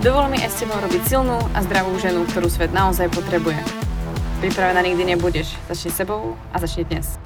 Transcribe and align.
Dovol 0.00 0.32
mi 0.32 0.40
aj 0.40 0.48
s 0.48 0.64
tebou 0.64 0.80
robiť 0.80 1.12
silnú 1.12 1.36
a 1.52 1.60
zdravú 1.60 1.92
ženu, 2.00 2.24
ktorú 2.24 2.48
svet 2.48 2.72
naozaj 2.72 3.12
potrebuje. 3.12 3.60
Pripravená 4.40 4.80
nikdy 4.80 5.12
nebudeš. 5.12 5.52
Začni 5.68 5.92
sebou 5.92 6.40
a 6.48 6.56
začni 6.56 6.88
dnes. 6.88 7.20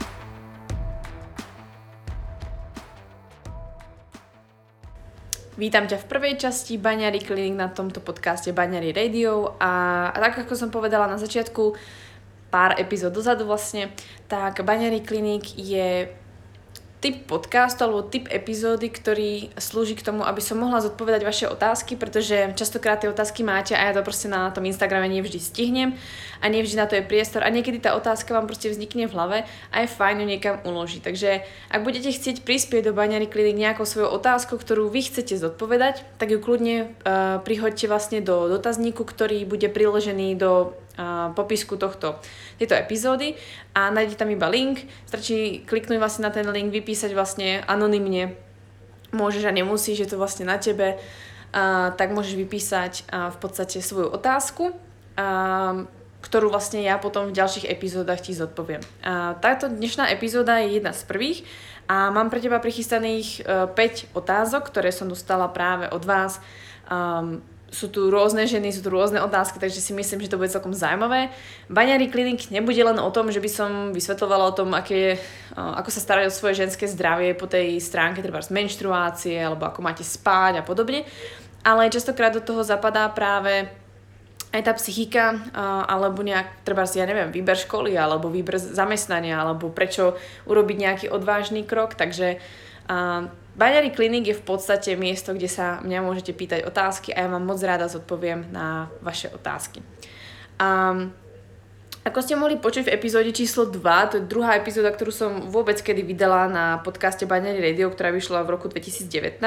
Vítam 5.54 5.86
ťa 5.86 6.02
v 6.02 6.08
prvej 6.10 6.34
časti 6.34 6.74
Baňary 6.74 7.22
Clinic 7.22 7.54
na 7.54 7.70
tomto 7.70 8.02
podcaste 8.02 8.50
Baňary 8.50 8.90
Radio 8.90 9.54
a, 9.62 10.10
a 10.10 10.18
tak 10.18 10.42
ako 10.42 10.58
som 10.58 10.74
povedala 10.74 11.06
na 11.06 11.14
začiatku, 11.14 11.78
pár 12.50 12.74
epizód 12.74 13.14
dozadu 13.14 13.46
vlastne, 13.46 13.94
tak 14.26 14.66
Baňary 14.66 15.06
Clinic 15.06 15.46
je 15.54 16.10
typ 17.04 17.28
podcastu 17.28 17.84
alebo 17.84 18.00
typ 18.00 18.32
epizódy, 18.32 18.88
ktorý 18.88 19.52
slúži 19.60 19.92
k 19.92 20.08
tomu, 20.08 20.24
aby 20.24 20.40
som 20.40 20.56
mohla 20.56 20.80
zodpovedať 20.80 21.20
vaše 21.20 21.44
otázky, 21.52 22.00
pretože 22.00 22.56
častokrát 22.56 23.04
tie 23.04 23.12
otázky 23.12 23.44
máte 23.44 23.76
a 23.76 23.84
ja 23.84 23.92
to 23.92 24.00
proste 24.00 24.32
na 24.32 24.48
tom 24.48 24.64
Instagrame 24.64 25.12
nevždy 25.12 25.36
stihnem 25.36 26.00
a 26.40 26.48
nevždy 26.48 26.80
na 26.80 26.88
to 26.88 26.96
je 26.96 27.04
priestor 27.04 27.44
a 27.44 27.52
niekedy 27.52 27.76
tá 27.76 27.92
otázka 27.92 28.32
vám 28.32 28.48
proste 28.48 28.72
vznikne 28.72 29.04
v 29.04 29.12
hlave 29.12 29.38
a 29.68 29.76
je 29.84 29.92
fajn 29.92 30.24
ju 30.24 30.26
niekam 30.32 30.56
uložiť. 30.64 31.04
Takže 31.04 31.44
ak 31.68 31.84
budete 31.84 32.08
chcieť 32.08 32.40
prispieť 32.40 32.88
do 32.88 32.96
Baňary 32.96 33.28
Klinik 33.28 33.60
nejakou 33.60 33.84
svojou 33.84 34.08
otázkou, 34.16 34.56
ktorú 34.56 34.88
vy 34.88 35.04
chcete 35.04 35.36
zodpovedať, 35.36 36.08
tak 36.16 36.32
ju 36.32 36.40
kľudne 36.40 36.88
uh, 37.04 37.44
prihoďte 37.44 37.84
vlastne 37.84 38.24
do 38.24 38.48
dotazníku, 38.48 39.04
ktorý 39.04 39.44
bude 39.44 39.68
priložený 39.68 40.40
do 40.40 40.72
popisku 41.34 41.74
tohto, 41.74 42.22
tejto 42.58 42.78
epizódy 42.78 43.34
a 43.74 43.90
nájdete 43.90 44.20
tam 44.20 44.30
iba 44.30 44.46
link, 44.46 44.86
stačí 45.10 45.66
kliknúť 45.66 45.98
vlastne 45.98 46.22
na 46.26 46.32
ten 46.32 46.46
link, 46.46 46.70
vypísať 46.70 47.10
vlastne 47.12 47.66
anonymne, 47.66 48.38
môžeš 49.10 49.50
a 49.50 49.52
nemusíš, 49.54 50.06
je 50.06 50.08
to 50.14 50.20
vlastne 50.20 50.46
na 50.46 50.58
tebe, 50.58 50.98
a, 51.54 51.90
tak 51.94 52.14
môžeš 52.14 52.34
vypísať 52.38 52.92
a, 53.10 53.30
v 53.34 53.36
podstate 53.42 53.82
svoju 53.82 54.10
otázku, 54.14 54.74
a, 55.18 55.86
ktorú 56.24 56.48
vlastne 56.48 56.80
ja 56.80 56.96
potom 56.96 57.28
v 57.28 57.36
ďalších 57.36 57.68
epizódach 57.68 58.22
ti 58.22 58.30
zodpoviem. 58.30 58.82
A, 59.02 59.34
táto 59.42 59.66
dnešná 59.66 60.14
epizóda 60.14 60.62
je 60.62 60.78
jedna 60.78 60.94
z 60.94 61.02
prvých 61.06 61.42
a 61.84 62.08
mám 62.10 62.32
pre 62.32 62.40
teba 62.40 62.64
prichystaných 62.64 63.44
uh, 63.44 63.68
e, 63.68 64.08
5 64.08 64.16
otázok, 64.16 64.72
ktoré 64.72 64.88
som 64.88 65.04
dostala 65.04 65.52
práve 65.52 65.84
od 65.92 66.00
vás. 66.00 66.40
Um, 66.88 67.44
sú 67.74 67.90
tu 67.90 68.06
rôzne 68.06 68.46
ženy, 68.46 68.70
sú 68.70 68.86
tu 68.86 68.94
rôzne 68.94 69.18
otázky, 69.18 69.58
takže 69.58 69.82
si 69.82 69.90
myslím, 69.90 70.22
že 70.22 70.30
to 70.30 70.38
bude 70.38 70.54
celkom 70.54 70.70
zaujímavé. 70.70 71.34
Baňary 71.66 72.06
klinik 72.06 72.46
nebude 72.54 72.78
len 72.78 73.02
o 73.02 73.10
tom, 73.10 73.34
že 73.34 73.42
by 73.42 73.50
som 73.50 73.70
vysvetlovala 73.90 74.54
o 74.54 74.54
tom, 74.54 74.70
aké, 74.78 75.18
ako 75.58 75.90
sa 75.90 75.98
starať 75.98 76.30
o 76.30 76.36
svoje 76.38 76.62
ženské 76.62 76.86
zdravie 76.86 77.34
po 77.34 77.50
tej 77.50 77.82
stránke 77.82 78.22
treba 78.22 78.38
z 78.38 78.54
menštruácie, 78.54 79.42
alebo 79.42 79.66
ako 79.66 79.82
máte 79.82 80.06
spať 80.06 80.62
a 80.62 80.66
podobne, 80.66 81.02
ale 81.66 81.90
častokrát 81.90 82.30
do 82.30 82.38
toho 82.38 82.62
zapadá 82.62 83.10
práve 83.10 83.66
aj 84.54 84.62
tá 84.62 84.72
psychika, 84.78 85.42
alebo 85.90 86.22
nejak, 86.22 86.62
treba 86.62 86.86
si, 86.86 87.02
ja 87.02 87.10
neviem, 87.10 87.34
výber 87.34 87.58
školy, 87.58 87.98
alebo 87.98 88.30
výber 88.30 88.54
zamestnania, 88.62 89.42
alebo 89.42 89.66
prečo 89.66 90.14
urobiť 90.46 90.76
nejaký 90.78 91.06
odvážny 91.10 91.66
krok, 91.66 91.98
takže 91.98 92.38
Baňary 93.54 93.94
klinik 93.94 94.26
je 94.26 94.36
v 94.36 94.44
podstate 94.44 94.98
miesto, 94.98 95.30
kde 95.30 95.46
sa 95.46 95.78
mňa 95.86 96.02
môžete 96.02 96.34
pýtať 96.34 96.66
otázky 96.66 97.14
a 97.14 97.22
ja 97.22 97.28
vám 97.30 97.46
moc 97.46 97.62
rada 97.62 97.86
zodpoviem 97.86 98.50
na 98.50 98.90
vaše 98.98 99.30
otázky. 99.30 99.78
Um, 100.58 101.14
ako 102.04 102.18
ste 102.20 102.34
mohli 102.36 102.60
počuť 102.60 102.90
v 102.90 102.94
epizóde 102.98 103.32
číslo 103.32 103.64
2, 103.64 104.10
to 104.10 104.14
je 104.20 104.28
druhá 104.28 104.60
epizóda, 104.60 104.92
ktorú 104.92 105.08
som 105.08 105.30
vôbec 105.48 105.80
kedy 105.80 106.04
vydala 106.04 106.50
na 106.52 106.64
podcaste 106.84 107.24
Baňary 107.24 107.62
Radio, 107.62 107.88
ktorá 107.88 108.12
vyšla 108.12 108.44
v 108.44 108.52
roku 108.58 108.68
2019, 108.68 109.40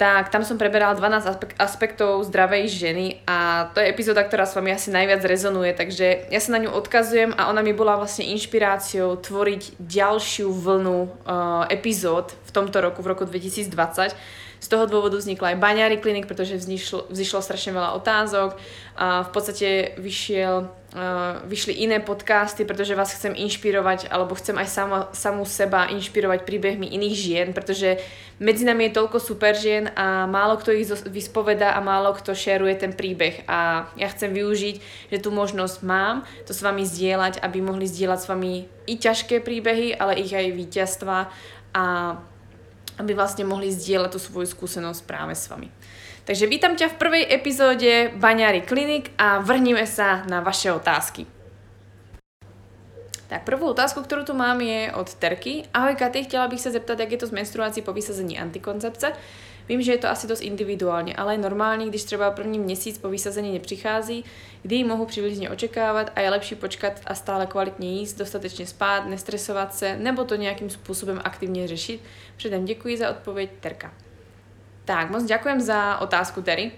tak 0.00 0.32
tam 0.32 0.48
som 0.48 0.56
preberala 0.56 0.96
12 0.96 1.60
aspektov 1.60 2.24
zdravej 2.24 2.72
ženy 2.72 3.20
a 3.28 3.68
to 3.76 3.84
je 3.84 3.92
epizóda, 3.92 4.24
ktorá 4.24 4.48
s 4.48 4.56
vami 4.56 4.72
asi 4.72 4.88
najviac 4.88 5.20
rezonuje, 5.20 5.76
takže 5.76 6.24
ja 6.32 6.40
sa 6.40 6.56
na 6.56 6.64
ňu 6.64 6.72
odkazujem 6.72 7.36
a 7.36 7.52
ona 7.52 7.60
mi 7.60 7.76
bola 7.76 8.00
vlastne 8.00 8.24
inšpiráciou 8.32 9.20
tvoriť 9.20 9.76
ďalšiu 9.76 10.48
vlnu 10.48 10.98
uh, 11.04 11.68
epizód 11.68 12.32
v 12.32 12.50
tomto 12.50 12.80
roku, 12.80 13.04
v 13.04 13.12
roku 13.12 13.28
2020. 13.28 14.16
Z 14.60 14.68
toho 14.68 14.84
dôvodu 14.84 15.16
vznikla 15.16 15.56
aj 15.56 15.60
Baňári 15.60 15.96
klinik, 15.96 16.28
pretože 16.28 16.60
vzýšlo, 16.60 17.08
vzýšlo 17.08 17.40
strašne 17.40 17.72
veľa 17.72 17.96
otázok 17.96 18.60
a 19.00 19.24
v 19.24 19.30
podstate 19.32 19.96
vyšiel 19.96 20.68
vyšli 21.46 21.86
iné 21.86 22.02
podcasty, 22.02 22.66
pretože 22.66 22.98
vás 22.98 23.14
chcem 23.14 23.30
inšpirovať, 23.30 24.10
alebo 24.10 24.34
chcem 24.34 24.58
aj 24.58 24.68
sama, 24.68 25.00
samú 25.14 25.46
seba 25.46 25.86
inšpirovať 25.86 26.42
príbehmi 26.42 26.90
iných 26.90 27.14
žien, 27.14 27.48
pretože 27.54 28.02
medzi 28.42 28.66
nami 28.66 28.90
je 28.90 28.98
toľko 28.98 29.22
super 29.22 29.54
žien 29.54 29.86
a 29.94 30.26
málo 30.26 30.58
kto 30.58 30.74
ich 30.74 30.90
vyspoveda 31.06 31.78
a 31.78 31.80
málo 31.84 32.10
kto 32.18 32.34
šeruje 32.34 32.74
ten 32.74 32.90
príbeh. 32.90 33.46
A 33.46 33.86
ja 33.94 34.10
chcem 34.10 34.34
využiť, 34.34 34.76
že 35.14 35.22
tú 35.22 35.30
možnosť 35.30 35.78
mám, 35.86 36.26
to 36.42 36.50
s 36.50 36.58
vami 36.58 36.82
zdieľať, 36.82 37.38
aby 37.38 37.62
mohli 37.62 37.86
zdieľať 37.86 38.18
s 38.18 38.26
vami 38.26 38.66
i 38.90 38.94
ťažké 38.98 39.46
príbehy, 39.46 39.94
ale 39.94 40.18
ich 40.18 40.34
aj 40.34 40.50
víťazstva 40.58 41.30
a 41.70 41.84
aby 43.00 43.16
vlastne 43.16 43.48
mohli 43.48 43.72
zdieľať 43.72 44.12
tú 44.12 44.20
svoju 44.20 44.52
skúsenosť 44.52 45.08
práve 45.08 45.32
s 45.32 45.48
vami. 45.48 45.72
Takže 46.28 46.44
vítam 46.44 46.76
ťa 46.76 46.92
v 46.92 47.00
prvej 47.00 47.24
epizóde 47.32 48.12
Baňári 48.20 48.60
klinik 48.60 49.10
a 49.16 49.40
vrhnime 49.40 49.88
sa 49.88 50.22
na 50.28 50.44
vaše 50.44 50.68
otázky. 50.68 51.24
Tak 53.30 53.46
prvú 53.46 53.70
otázku, 53.70 54.02
ktorú 54.02 54.26
tu 54.26 54.34
mám 54.34 54.58
je 54.58 54.90
od 54.90 55.06
Terky. 55.14 55.62
Ahoj 55.70 55.94
Katy, 55.94 56.24
chtěla 56.26 56.48
bych 56.48 56.60
se 56.60 56.70
zeptat, 56.70 56.98
jak 56.98 57.12
je 57.12 57.18
to 57.18 57.26
s 57.26 57.30
menstruací 57.30 57.82
po 57.82 57.92
vysazení 57.92 58.38
antikoncepce. 58.38 59.12
Vím, 59.70 59.82
že 59.82 59.92
je 59.92 59.98
to 59.98 60.08
asi 60.08 60.26
dost 60.26 60.40
individuálně, 60.40 61.14
ale 61.16 61.34
je 61.34 61.38
normální, 61.38 61.88
když 61.88 62.04
třeba 62.04 62.30
první 62.30 62.58
měsíc 62.58 62.98
po 62.98 63.08
vysazení 63.08 63.52
nepřichází, 63.52 64.24
kdy 64.62 64.76
ji 64.76 64.84
mohu 64.84 65.06
přibližně 65.06 65.50
očekávat 65.50 66.10
a 66.16 66.20
je 66.20 66.30
lepší 66.30 66.54
počkat 66.54 66.92
a 67.06 67.14
stále 67.14 67.46
kvalitně 67.46 67.92
jíst, 67.92 68.18
dostatečně 68.18 68.66
spát, 68.66 69.06
nestresovat 69.06 69.74
se 69.74 69.96
nebo 69.96 70.24
to 70.24 70.34
nějakým 70.34 70.70
způsobem 70.70 71.20
aktivně 71.24 71.68
řešit. 71.68 72.00
Předem 72.36 72.64
děkuji 72.64 72.96
za 72.96 73.10
odpověď, 73.10 73.50
Terka. 73.60 73.94
Tak, 74.84 75.10
moc 75.10 75.24
ďakujem 75.24 75.60
za 75.60 75.98
otázku, 75.98 76.42
Terry. 76.42 76.72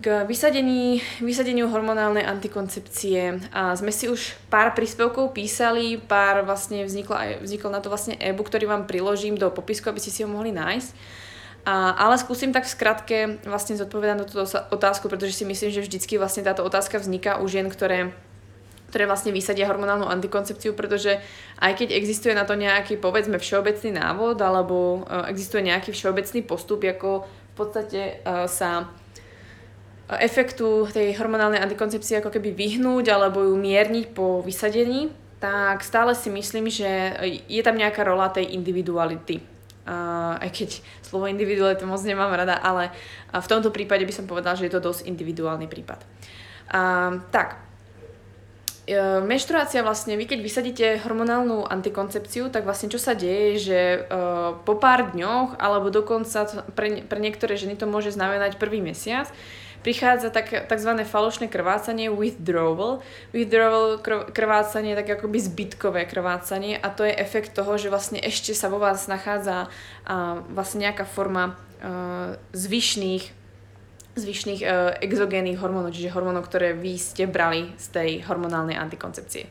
K 0.00 0.24
vysadení, 0.24 1.02
vysadeniu 1.20 1.68
hormonálnej 1.68 2.24
antikoncepcie 2.24 3.50
a 3.52 3.76
sme 3.76 3.92
si 3.92 4.08
už 4.08 4.38
pár 4.48 4.72
príspevkov 4.72 5.36
písali, 5.36 6.00
pár 6.00 6.46
vlastne 6.46 6.86
vzniklo, 6.88 7.18
vznikol 7.42 7.68
na 7.68 7.82
to 7.84 7.92
vlastne 7.92 8.16
e-book, 8.16 8.48
ktorý 8.48 8.64
vám 8.70 8.86
priložím 8.86 9.36
do 9.36 9.50
popisku, 9.50 9.90
aby 9.90 10.00
ste 10.00 10.14
si 10.14 10.22
ho 10.24 10.30
mohli 10.30 10.54
nájsť. 10.54 11.18
A, 11.68 11.92
ale 11.92 12.16
skúsim 12.16 12.48
tak 12.48 12.64
v 12.64 12.72
skratke 12.72 13.16
vlastne 13.44 13.76
zodpovedať 13.76 14.16
na 14.16 14.24
túto 14.24 14.48
otázku, 14.72 15.12
pretože 15.12 15.36
si 15.36 15.44
myslím, 15.44 15.68
že 15.68 15.84
vždycky 15.84 16.16
vlastne 16.16 16.40
táto 16.40 16.64
otázka 16.64 16.96
vzniká 16.96 17.44
u 17.44 17.44
žien, 17.44 17.68
ktoré 17.68 18.16
ktoré 18.88 19.04
vlastne 19.04 19.36
vysadia 19.36 19.68
hormonálnu 19.68 20.08
antikoncepciu, 20.08 20.72
pretože 20.72 21.20
aj 21.60 21.76
keď 21.76 21.92
existuje 21.92 22.32
na 22.32 22.48
to 22.48 22.56
nejaký, 22.56 22.96
povedzme, 22.96 23.36
všeobecný 23.36 24.00
návod, 24.00 24.40
alebo 24.40 25.04
uh, 25.04 25.28
existuje 25.28 25.60
nejaký 25.68 25.92
všeobecný 25.92 26.40
postup, 26.48 26.88
ako 26.88 27.28
v 27.28 27.52
podstate 27.52 28.24
uh, 28.24 28.48
sa 28.48 28.88
efektu 30.08 30.88
tej 30.88 31.20
hormonálnej 31.20 31.60
antikoncepcie 31.60 32.16
ako 32.24 32.32
keby 32.32 32.56
vyhnúť 32.56 33.12
alebo 33.12 33.44
ju 33.44 33.60
mierniť 33.60 34.16
po 34.16 34.40
vysadení, 34.40 35.12
tak 35.36 35.84
stále 35.84 36.16
si 36.16 36.32
myslím, 36.32 36.72
že 36.72 36.88
je 37.44 37.60
tam 37.60 37.76
nejaká 37.76 38.08
rola 38.08 38.32
tej 38.32 38.56
individuality. 38.56 39.57
Aj 40.36 40.50
keď 40.52 40.84
slovo 41.00 41.24
individuality 41.24 41.88
moc 41.88 42.04
nemám 42.04 42.28
rada, 42.36 42.60
ale 42.60 42.92
v 43.32 43.46
tomto 43.48 43.72
prípade 43.72 44.04
by 44.04 44.12
som 44.12 44.28
povedala, 44.28 44.54
že 44.54 44.68
je 44.68 44.74
to 44.76 44.84
dosť 44.84 45.08
individuálny 45.08 45.64
prípad. 45.64 46.04
Uh, 46.68 47.24
tak, 47.32 47.68
E, 48.88 49.20
menštruácia 49.20 49.84
vlastne, 49.84 50.16
vy 50.16 50.24
keď 50.24 50.40
vysadíte 50.40 50.86
hormonálnu 51.04 51.68
antikoncepciu, 51.68 52.48
tak 52.48 52.64
vlastne 52.64 52.88
čo 52.88 52.96
sa 52.96 53.12
deje, 53.12 53.60
že 53.60 53.80
uh, 54.00 54.56
po 54.64 54.80
pár 54.80 55.12
dňoch, 55.12 55.60
alebo 55.60 55.92
dokonca 55.92 56.48
pre, 56.72 57.04
pre 57.04 57.20
niektoré 57.20 57.60
ženy 57.60 57.76
to 57.76 57.84
môže 57.84 58.16
znamenať 58.16 58.56
prvý 58.56 58.80
mesiac, 58.80 59.28
prichádza 59.82 60.30
tak, 60.30 60.50
tzv. 60.66 60.90
falošné 61.04 61.46
krvácanie 61.48 62.10
withdrawal. 62.10 63.00
Withdrawal 63.32 64.02
krvácanie 64.32 64.94
je 64.94 65.00
tak 65.00 65.08
akoby 65.20 65.38
zbytkové 65.40 66.02
krvácanie 66.04 66.76
a 66.78 66.88
to 66.90 67.06
je 67.06 67.14
efekt 67.14 67.54
toho, 67.54 67.78
že 67.78 67.92
vlastne 67.92 68.18
ešte 68.18 68.52
sa 68.52 68.68
vo 68.68 68.82
vás 68.82 69.06
nachádza 69.06 69.68
uh, 69.68 70.42
vlastne 70.52 70.88
nejaká 70.90 71.06
forma 71.06 71.54
uh, 71.82 72.36
zvyšných 72.52 73.38
zvyšných 74.18 74.60
e, 74.66 74.68
exogénnych 75.06 75.62
hormónov, 75.62 75.94
čiže 75.94 76.10
hormónov, 76.10 76.50
ktoré 76.50 76.74
vy 76.74 76.98
ste 76.98 77.30
brali 77.30 77.70
z 77.78 77.86
tej 77.94 78.10
hormonálnej 78.26 78.74
antikoncepcie. 78.74 79.46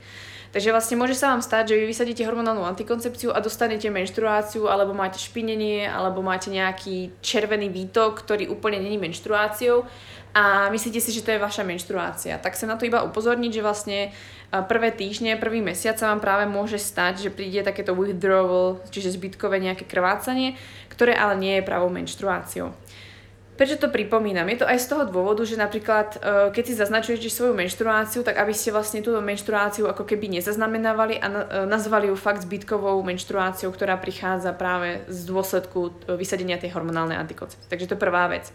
Takže 0.55 0.71
vlastne 0.71 0.95
môže 0.95 1.13
sa 1.13 1.35
vám 1.35 1.43
stať, 1.43 1.75
že 1.75 1.79
vy 1.83 1.85
vysadíte 1.91 2.23
hormonálnu 2.23 2.63
antikoncepciu 2.63 3.35
a 3.35 3.43
dostanete 3.43 3.91
menštruáciu, 3.91 4.71
alebo 4.71 4.95
máte 4.95 5.19
špinenie, 5.19 5.85
alebo 5.85 6.23
máte 6.23 6.47
nejaký 6.47 7.11
červený 7.19 7.67
výtok, 7.67 8.23
ktorý 8.23 8.47
úplne 8.47 8.79
není 8.79 8.95
menštruáciou 8.95 9.83
a 10.37 10.69
myslíte 10.69 11.01
si, 11.01 11.09
že 11.09 11.25
to 11.25 11.33
je 11.33 11.41
vaša 11.41 11.65
menštruácia. 11.65 12.37
Tak 12.37 12.53
sa 12.53 12.69
na 12.69 12.77
to 12.77 12.85
iba 12.85 13.01
upozorniť, 13.01 13.51
že 13.57 13.65
vlastne 13.65 13.99
e, 14.05 14.09
prvé 14.53 14.93
týždne, 14.93 15.33
prvý 15.33 15.65
mesiac 15.65 15.97
sa 15.97 16.13
vám 16.13 16.21
práve 16.21 16.45
môže 16.45 16.77
stať, 16.77 17.25
že 17.25 17.33
príde 17.33 17.65
takéto 17.65 17.97
withdrawal, 17.97 18.77
čiže 18.93 19.17
zbytkové 19.17 19.57
nejaké 19.57 19.89
krvácanie, 19.89 20.53
ktoré 20.93 21.17
ale 21.17 21.41
nie 21.41 21.53
je 21.57 21.65
pravou 21.65 21.89
menštruáciou. 21.89 22.69
Prečo 23.57 23.81
to 23.81 23.89
pripomínam? 23.89 24.45
Je 24.53 24.61
to 24.61 24.69
aj 24.69 24.77
z 24.77 24.87
toho 24.93 25.03
dôvodu, 25.09 25.41
že 25.41 25.57
napríklad 25.57 26.07
e, 26.13 26.17
keď 26.53 26.63
si 26.63 26.73
zaznačujete 26.77 27.25
svoju 27.25 27.57
menštruáciu, 27.57 28.21
tak 28.21 28.37
aby 28.37 28.53
ste 28.53 28.69
vlastne 28.69 29.01
túto 29.01 29.17
menštruáciu 29.17 29.89
ako 29.89 30.05
keby 30.05 30.29
nezaznamenávali 30.37 31.17
a 31.17 31.25
e, 31.25 31.35
nazvali 31.65 32.13
ju 32.13 32.15
fakt 32.15 32.45
zbytkovou 32.45 33.01
menštruáciou, 33.01 33.73
ktorá 33.73 33.97
prichádza 33.97 34.53
práve 34.53 35.01
z 35.09 35.25
dôsledku 35.25 35.89
e, 36.05 36.13
vysadenia 36.13 36.61
tej 36.61 36.69
hormonálnej 36.77 37.17
antikoncepcie. 37.17 37.65
Takže 37.65 37.89
to 37.89 37.93
je 37.97 38.03
prvá 38.05 38.29
vec. 38.29 38.45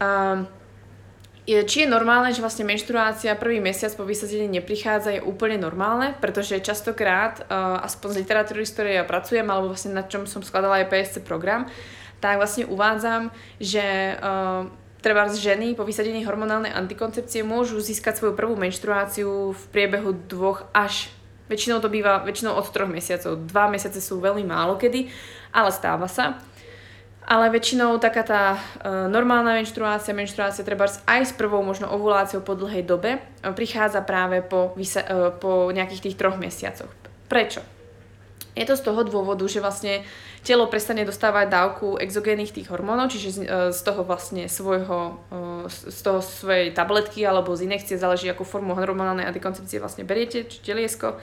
Um, 0.00 0.48
či 1.46 1.84
je 1.84 1.92
normálne, 1.92 2.32
že 2.32 2.42
vlastne 2.42 2.66
menštruácia 2.66 3.36
prvý 3.38 3.60
mesiac 3.60 3.92
po 3.94 4.02
vysadení 4.02 4.48
neprichádza, 4.48 5.20
je 5.20 5.22
úplne 5.22 5.60
normálne, 5.62 6.18
pretože 6.18 6.58
častokrát, 6.58 7.46
aspoň 7.86 8.08
z 8.10 8.18
literatúry, 8.26 8.66
s 8.66 8.74
ktorej 8.74 8.98
ja 8.98 9.06
pracujem, 9.06 9.46
alebo 9.46 9.70
vlastne 9.70 9.94
na 9.94 10.02
čom 10.02 10.26
som 10.26 10.42
skladala 10.42 10.82
aj 10.82 10.90
PSC 10.90 11.22
program, 11.22 11.70
tak 12.20 12.40
vlastne 12.40 12.64
uvádzam, 12.64 13.28
že 13.60 14.16
uh, 14.16 14.68
treba 15.04 15.28
ženy 15.30 15.78
po 15.78 15.84
vysadení 15.84 16.24
hormonálnej 16.24 16.74
antikoncepcie 16.74 17.46
môžu 17.46 17.78
získať 17.78 18.18
svoju 18.18 18.34
prvú 18.34 18.58
menštruáciu 18.58 19.54
v 19.54 19.62
priebehu 19.70 20.16
dvoch 20.26 20.66
až 20.74 21.12
väčšinou 21.46 21.78
to 21.78 21.86
býva 21.86 22.26
väčšinou 22.26 22.58
od 22.58 22.66
troch 22.74 22.90
mesiacov. 22.90 23.38
Dva 23.46 23.70
mesiace 23.70 24.02
sú 24.02 24.18
veľmi 24.18 24.42
málo 24.42 24.74
kedy, 24.74 25.06
ale 25.54 25.70
stáva 25.70 26.10
sa. 26.10 26.42
Ale 27.26 27.50
väčšinou 27.50 27.98
taká 27.98 28.22
tá 28.22 28.42
uh, 28.54 29.10
normálna 29.10 29.58
menštruácia, 29.58 30.14
menštruácia 30.14 30.62
treba 30.62 30.86
aj 30.86 31.20
s 31.26 31.32
prvou 31.34 31.58
možno 31.58 31.90
ovuláciou 31.90 32.38
po 32.38 32.54
dlhej 32.54 32.86
dobe, 32.86 33.18
uh, 33.18 33.50
prichádza 33.50 33.98
práve 34.06 34.46
po, 34.46 34.70
vysa- 34.78 35.06
uh, 35.10 35.34
po 35.34 35.70
nejakých 35.74 36.06
tých 36.06 36.18
troch 36.18 36.38
mesiacoch. 36.38 36.90
Prečo? 37.26 37.66
Je 38.54 38.62
to 38.62 38.78
z 38.78 38.86
toho 38.86 39.02
dôvodu, 39.02 39.42
že 39.50 39.58
vlastne 39.58 40.06
telo 40.46 40.70
prestane 40.70 41.02
dostávať 41.02 41.50
dávku 41.50 41.98
exogénnych 41.98 42.54
tých 42.54 42.70
hormónov, 42.70 43.10
čiže 43.10 43.28
z, 43.34 43.38
e, 43.42 43.46
z 43.74 43.80
toho 43.82 44.06
vlastne 44.06 44.46
svojho, 44.46 45.18
e, 45.34 45.66
z 45.66 46.00
toho 46.06 46.22
svojej 46.22 46.70
tabletky 46.70 47.26
alebo 47.26 47.50
z 47.58 47.66
inekcie, 47.66 47.98
záleží 47.98 48.30
akú 48.30 48.46
formu 48.46 48.78
hormonálnej 48.78 49.26
antikoncepcie 49.26 49.82
vlastne 49.82 50.06
beriete, 50.06 50.46
či 50.46 50.62
teliesko. 50.62 51.18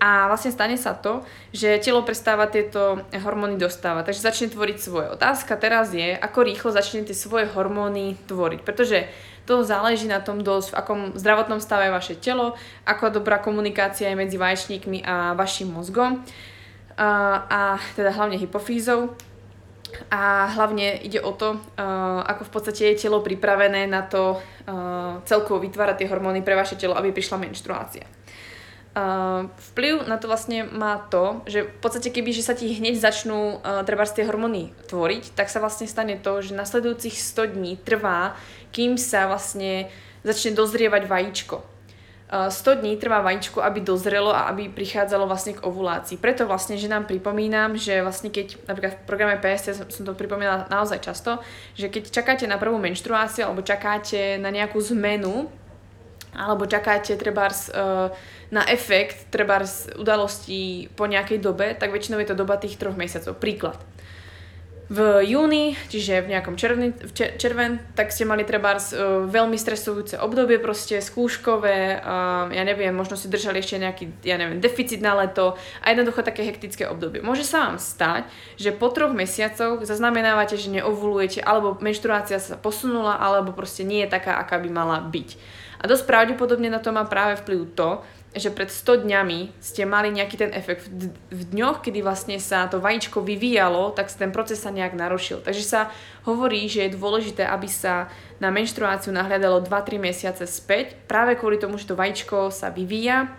A 0.00 0.26
vlastne 0.26 0.50
stane 0.50 0.74
sa 0.74 0.96
to, 0.96 1.22
že 1.54 1.78
telo 1.78 2.02
prestáva 2.02 2.50
tieto 2.50 3.04
hormóny 3.14 3.60
dostávať, 3.60 4.10
takže 4.10 4.26
začne 4.26 4.48
tvoriť 4.50 4.78
svoje. 4.80 5.06
Otázka 5.12 5.54
teraz 5.54 5.94
je, 5.94 6.16
ako 6.18 6.38
rýchlo 6.42 6.74
začne 6.74 7.06
tie 7.06 7.14
svoje 7.14 7.46
hormóny 7.46 8.18
tvoriť, 8.26 8.60
pretože 8.66 9.06
to 9.44 9.60
záleží 9.62 10.08
na 10.08 10.24
tom 10.24 10.40
dosť, 10.40 10.72
v 10.72 10.78
akom 10.80 11.00
zdravotnom 11.14 11.60
stave 11.60 11.92
je 11.92 11.96
vaše 11.96 12.14
telo, 12.16 12.56
ako 12.88 13.12
dobrá 13.12 13.38
komunikácia 13.38 14.10
je 14.10 14.16
medzi 14.18 14.40
vaječníkmi 14.40 15.04
a 15.04 15.36
vašim 15.36 15.68
mozgom 15.68 16.24
a, 16.98 17.78
teda 17.96 18.10
hlavne 18.14 18.38
hypofízou. 18.38 19.14
A 20.10 20.50
hlavne 20.58 20.98
ide 21.06 21.22
o 21.22 21.30
to, 21.30 21.54
ako 22.26 22.42
v 22.42 22.50
podstate 22.50 22.82
je 22.90 23.06
telo 23.06 23.22
pripravené 23.22 23.86
na 23.86 24.02
to 24.02 24.42
celkovo 25.22 25.62
vytvárať 25.62 26.02
tie 26.02 26.10
hormóny 26.10 26.42
pre 26.42 26.58
vaše 26.58 26.74
telo, 26.74 26.98
aby 26.98 27.14
prišla 27.14 27.38
menštruácia. 27.38 28.02
Uh, 28.94 29.50
vplyv 29.74 30.06
na 30.06 30.22
to 30.22 30.30
vlastne 30.30 30.70
má 30.70 31.02
to, 31.10 31.42
že 31.50 31.66
v 31.66 31.78
podstate 31.82 32.14
keby 32.14 32.30
že 32.30 32.46
sa 32.46 32.54
ti 32.54 32.70
hneď 32.70 32.94
začnú 33.02 33.58
uh, 33.58 33.82
treba 33.82 34.06
tie 34.06 34.22
hormóny 34.22 34.70
tvoriť, 34.86 35.34
tak 35.34 35.50
sa 35.50 35.58
vlastne 35.58 35.90
stane 35.90 36.14
to, 36.14 36.38
že 36.38 36.54
nasledujúcich 36.54 37.18
100 37.18 37.58
dní 37.58 37.74
trvá, 37.82 38.38
kým 38.70 38.94
sa 38.94 39.26
vlastne 39.26 39.90
začne 40.22 40.54
dozrievať 40.54 41.10
vajíčko. 41.10 41.73
100 42.34 42.74
dní 42.82 42.96
trvá 42.96 43.22
vajíčko, 43.22 43.62
aby 43.62 43.80
dozrelo 43.80 44.34
a 44.34 44.50
aby 44.50 44.66
prichádzalo 44.66 45.28
vlastne 45.28 45.54
k 45.54 45.62
ovulácii. 45.62 46.18
Preto 46.18 46.50
vlastne, 46.50 46.74
že 46.74 46.90
nám 46.90 47.06
pripomínam, 47.06 47.78
že 47.78 48.02
vlastne 48.02 48.34
keď 48.34 48.58
napríklad 48.66 48.92
v 48.98 49.06
programe 49.06 49.36
PSC 49.38 49.86
som 49.86 50.02
to 50.02 50.18
pripomínala 50.18 50.66
naozaj 50.66 50.98
často, 50.98 51.38
že 51.78 51.86
keď 51.92 52.10
čakáte 52.10 52.44
na 52.50 52.58
prvú 52.58 52.80
menštruáciu 52.82 53.46
alebo 53.46 53.62
čakáte 53.62 54.40
na 54.42 54.50
nejakú 54.50 54.82
zmenu, 54.94 55.46
alebo 56.34 56.66
čakáte 56.66 57.14
trebárs 57.14 57.70
uh, 57.70 58.10
na 58.50 58.66
efekt 58.66 59.30
trebárs 59.30 59.86
udalostí 59.94 60.90
po 60.98 61.06
nejakej 61.06 61.38
dobe, 61.38 61.78
tak 61.78 61.94
väčšinou 61.94 62.18
je 62.18 62.34
to 62.34 62.40
doba 62.42 62.58
tých 62.58 62.74
troch 62.74 62.98
mesiacov. 62.98 63.38
Príklad 63.38 63.78
v 64.92 65.24
júni, 65.24 65.72
čiže 65.88 66.28
v 66.28 66.36
nejakom 66.36 66.60
červni, 66.60 66.92
v 66.92 67.12
červen, 67.40 67.80
tak 67.96 68.12
ste 68.12 68.28
mali 68.28 68.44
treba 68.44 68.76
uh, 68.76 69.24
veľmi 69.24 69.56
stresujúce 69.56 70.20
obdobie, 70.20 70.60
proste 70.60 71.00
skúškové, 71.00 72.04
uh, 72.04 72.52
ja 72.52 72.62
neviem, 72.68 72.92
možno 72.92 73.16
si 73.16 73.32
držali 73.32 73.64
ešte 73.64 73.80
nejaký, 73.80 74.04
ja 74.28 74.36
neviem, 74.36 74.60
deficit 74.60 75.00
na 75.00 75.16
leto 75.16 75.56
a 75.80 75.86
jednoducho 75.88 76.20
také 76.20 76.44
hektické 76.44 76.84
obdobie. 76.84 77.24
Môže 77.24 77.48
sa 77.48 77.68
vám 77.68 77.80
stať, 77.80 78.28
že 78.60 78.76
po 78.76 78.92
troch 78.92 79.16
mesiacoch 79.16 79.80
zaznamenávate, 79.88 80.60
že 80.60 80.68
neovulujete, 80.68 81.40
alebo 81.40 81.80
menštruácia 81.80 82.36
sa 82.36 82.60
posunula, 82.60 83.16
alebo 83.16 83.56
proste 83.56 83.88
nie 83.88 84.04
je 84.04 84.12
taká, 84.12 84.36
aká 84.36 84.60
by 84.60 84.68
mala 84.68 85.00
byť. 85.00 85.62
A 85.80 85.88
dosť 85.88 86.08
pravdepodobne 86.08 86.72
na 86.72 86.80
to 86.80 86.96
má 86.96 87.04
práve 87.04 87.36
vplyv 87.44 87.76
to, 87.76 88.00
že 88.34 88.50
pred 88.50 88.66
100 88.66 89.06
dňami 89.06 89.54
ste 89.62 89.86
mali 89.86 90.10
nejaký 90.10 90.36
ten 90.36 90.50
efekt. 90.50 90.90
V, 90.90 91.14
v 91.30 91.42
dňoch, 91.54 91.86
kedy 91.86 92.02
vlastne 92.02 92.36
sa 92.42 92.66
to 92.66 92.82
vajíčko 92.82 93.22
vyvíjalo, 93.22 93.94
tak 93.94 94.10
ten 94.10 94.34
proces 94.34 94.58
sa 94.58 94.74
nejak 94.74 94.98
narušil. 94.98 95.38
Takže 95.38 95.62
sa 95.62 95.80
hovorí, 96.26 96.66
že 96.66 96.86
je 96.90 96.98
dôležité, 96.98 97.46
aby 97.46 97.70
sa 97.70 98.10
na 98.42 98.50
menštruáciu 98.50 99.14
nahľadalo 99.14 99.62
2-3 99.62 100.02
mesiace 100.02 100.44
späť, 100.50 100.98
práve 101.06 101.38
kvôli 101.38 101.62
tomu, 101.62 101.78
že 101.78 101.86
to 101.86 101.94
vajíčko 101.94 102.50
sa 102.50 102.74
vyvíja. 102.74 103.30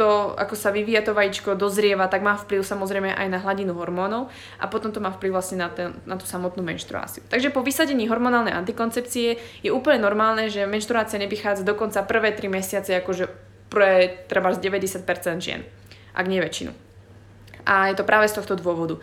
To, 0.00 0.32
ako 0.32 0.56
sa 0.56 0.72
vyvíja 0.72 1.04
to 1.04 1.12
vajíčko, 1.12 1.60
dozrieva, 1.60 2.08
tak 2.08 2.24
má 2.24 2.32
vplyv 2.32 2.64
samozrejme 2.64 3.12
aj 3.12 3.28
na 3.28 3.36
hladinu 3.36 3.76
hormónov 3.76 4.32
a 4.56 4.64
potom 4.64 4.88
to 4.88 4.96
má 4.96 5.12
vplyv 5.12 5.36
vlastne 5.36 5.60
na, 5.60 5.68
ten, 5.68 5.92
na 6.08 6.16
tú 6.16 6.24
samotnú 6.24 6.64
menštruáciu. 6.64 7.20
Takže 7.28 7.52
po 7.52 7.60
vysadení 7.60 8.08
hormonálnej 8.08 8.56
antikoncepcie 8.56 9.36
je 9.60 9.68
úplne 9.68 10.00
normálne, 10.00 10.48
že 10.48 10.64
menštruácia 10.64 11.20
nevychádza 11.20 11.68
dokonca 11.68 12.00
prvé 12.08 12.32
3 12.32 12.48
mesiace 12.48 12.96
akože 12.96 13.50
pre 13.70 14.26
treba 14.26 14.50
90% 14.50 15.06
žien, 15.38 15.62
ak 16.12 16.26
nie 16.26 16.42
väčšinu. 16.42 16.74
A 17.64 17.88
je 17.88 17.96
to 17.96 18.04
práve 18.04 18.26
z 18.26 18.36
tohto 18.36 18.58
dôvodu. 18.58 18.98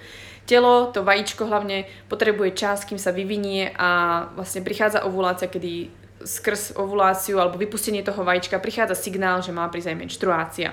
Telo, 0.48 0.92
to 0.92 1.04
vajíčko 1.04 1.48
hlavne 1.48 1.88
potrebuje 2.08 2.56
čas, 2.56 2.88
kým 2.88 2.96
sa 2.96 3.12
vyvinie 3.12 3.76
a 3.76 4.24
vlastne 4.36 4.64
prichádza 4.64 5.04
ovulácia, 5.04 5.52
kedy 5.52 5.92
skrz 6.24 6.80
ovuláciu 6.80 7.38
alebo 7.38 7.60
vypustenie 7.60 8.02
toho 8.02 8.24
vajíčka 8.24 8.58
prichádza 8.60 8.96
signál, 8.96 9.44
že 9.44 9.56
má 9.56 9.68
prísť 9.68 9.92
aj 9.94 10.00
menštruácia. 10.00 10.70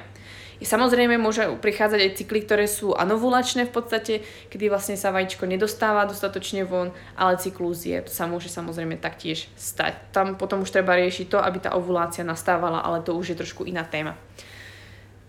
Samozrejme 0.63 1.19
môže 1.19 1.43
prichádzať 1.59 2.01
aj 2.01 2.15
cykly, 2.21 2.41
ktoré 2.47 2.67
sú 2.71 2.95
anovulačné 2.95 3.67
v 3.67 3.75
podstate, 3.75 4.15
kedy 4.53 4.71
vlastne 4.71 4.95
sa 4.95 5.11
vajíčko 5.11 5.49
nedostáva 5.51 6.07
dostatočne 6.07 6.63
von, 6.63 6.95
ale 7.19 7.35
to 7.41 8.11
sa 8.13 8.31
môže 8.31 8.47
samozrejme 8.53 9.01
taktiež 9.03 9.51
stať. 9.59 9.99
Tam 10.15 10.39
potom 10.39 10.63
už 10.63 10.71
treba 10.71 10.95
riešiť 10.95 11.27
to, 11.27 11.39
aby 11.43 11.59
tá 11.59 11.75
ovulácia 11.75 12.23
nastávala, 12.23 12.81
ale 12.87 13.03
to 13.03 13.17
už 13.17 13.35
je 13.35 13.41
trošku 13.41 13.67
iná 13.67 13.83
téma. 13.83 14.15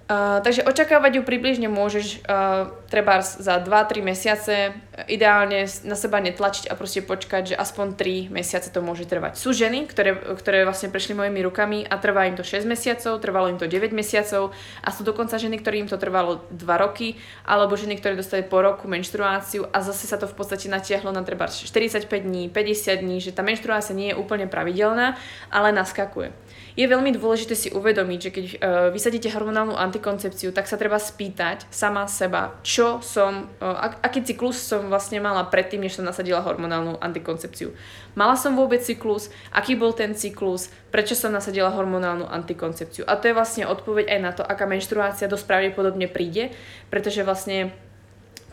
Takže 0.05 0.62
očakávať 0.62 1.17
ju 1.17 1.24
približne 1.25 1.65
môžeš 1.65 2.21
uh, 2.29 2.69
treba 2.93 3.25
za 3.25 3.57
2-3 3.57 4.05
mesiace, 4.05 4.77
ideálne 5.09 5.65
na 5.81 5.97
seba 5.97 6.21
netlačiť 6.21 6.69
a 6.69 6.77
proste 6.77 7.01
počkať, 7.01 7.53
že 7.53 7.55
aspoň 7.57 7.97
3 7.97 8.29
mesiace 8.29 8.69
to 8.69 8.85
môže 8.85 9.09
trvať. 9.09 9.33
Sú 9.33 9.50
ženy, 9.50 9.89
ktoré, 9.89 10.13
ktoré 10.13 10.62
vlastne 10.62 10.93
prešli 10.93 11.17
mojimi 11.17 11.41
rukami 11.41 11.89
a 11.89 11.97
trvá 11.97 12.29
im 12.29 12.38
to 12.38 12.45
6 12.45 12.69
mesiacov, 12.69 13.17
trvalo 13.17 13.50
im 13.50 13.57
to 13.57 13.65
9 13.65 13.97
mesiacov 13.97 14.53
a 14.85 14.93
sú 14.93 15.01
dokonca 15.01 15.41
ženy, 15.41 15.57
ktorým 15.57 15.89
to 15.89 15.97
trvalo 15.97 16.45
2 16.53 16.62
roky, 16.77 17.17
alebo 17.41 17.74
ženy, 17.74 17.97
ktoré 17.97 18.13
dostali 18.13 18.45
po 18.45 18.62
roku 18.62 18.85
menštruáciu 18.85 19.65
a 19.74 19.81
zase 19.81 20.05
sa 20.05 20.21
to 20.21 20.29
v 20.29 20.38
podstate 20.38 20.69
natiahlo 20.69 21.09
na 21.09 21.25
treba 21.25 21.50
45 21.50 22.05
dní, 22.05 22.53
50 22.53 23.01
dní, 23.01 23.17
že 23.25 23.33
tá 23.33 23.41
menštruácia 23.41 23.97
nie 23.97 24.13
je 24.13 24.19
úplne 24.21 24.45
pravidelná, 24.45 25.17
ale 25.50 25.74
naskakuje. 25.74 26.44
Je 26.75 26.84
veľmi 26.84 27.15
dôležité 27.15 27.55
si 27.55 27.72
uvedomiť, 27.72 28.20
že 28.20 28.32
keď 28.36 28.46
uh, 28.46 28.58
vysadíte 28.91 29.32
hormonálnu 29.32 29.79
antikoncepciu, 29.79 30.51
tak 30.51 30.67
sa 30.67 30.75
treba 30.75 31.00
spýtať 31.00 31.72
sama 31.72 32.03
seba, 32.12 32.60
čo 32.67 33.00
som, 33.00 33.48
ak, 33.63 34.03
aký 34.03 34.20
cyklus 34.27 34.60
som 34.60 34.91
vlastne 34.91 35.24
mala 35.24 35.48
predtým, 35.48 35.79
než 35.79 35.96
som 35.96 36.03
nasadila 36.03 36.44
hormonálnu 36.44 37.00
antikoncepciu. 37.00 37.72
Mala 38.20 38.36
som 38.36 38.60
vôbec 38.60 38.84
cyklus, 38.84 39.32
aký 39.55 39.79
bol 39.79 39.96
ten 39.96 40.12
cyklus, 40.20 40.67
prečo 40.91 41.15
som 41.15 41.32
nasadila 41.32 41.72
hormonálnu 41.72 42.27
antikoncepciu. 42.27 43.08
A 43.08 43.15
to 43.15 43.32
je 43.32 43.38
vlastne 43.39 43.63
odpoveď 43.67 44.12
aj 44.12 44.20
na 44.20 44.32
to, 44.36 44.44
aká 44.44 44.67
menštruácia 44.67 45.32
dosť 45.32 45.48
pravdepodobne 45.48 46.12
príde, 46.12 46.51
pretože 46.91 47.24
vlastne 47.24 47.72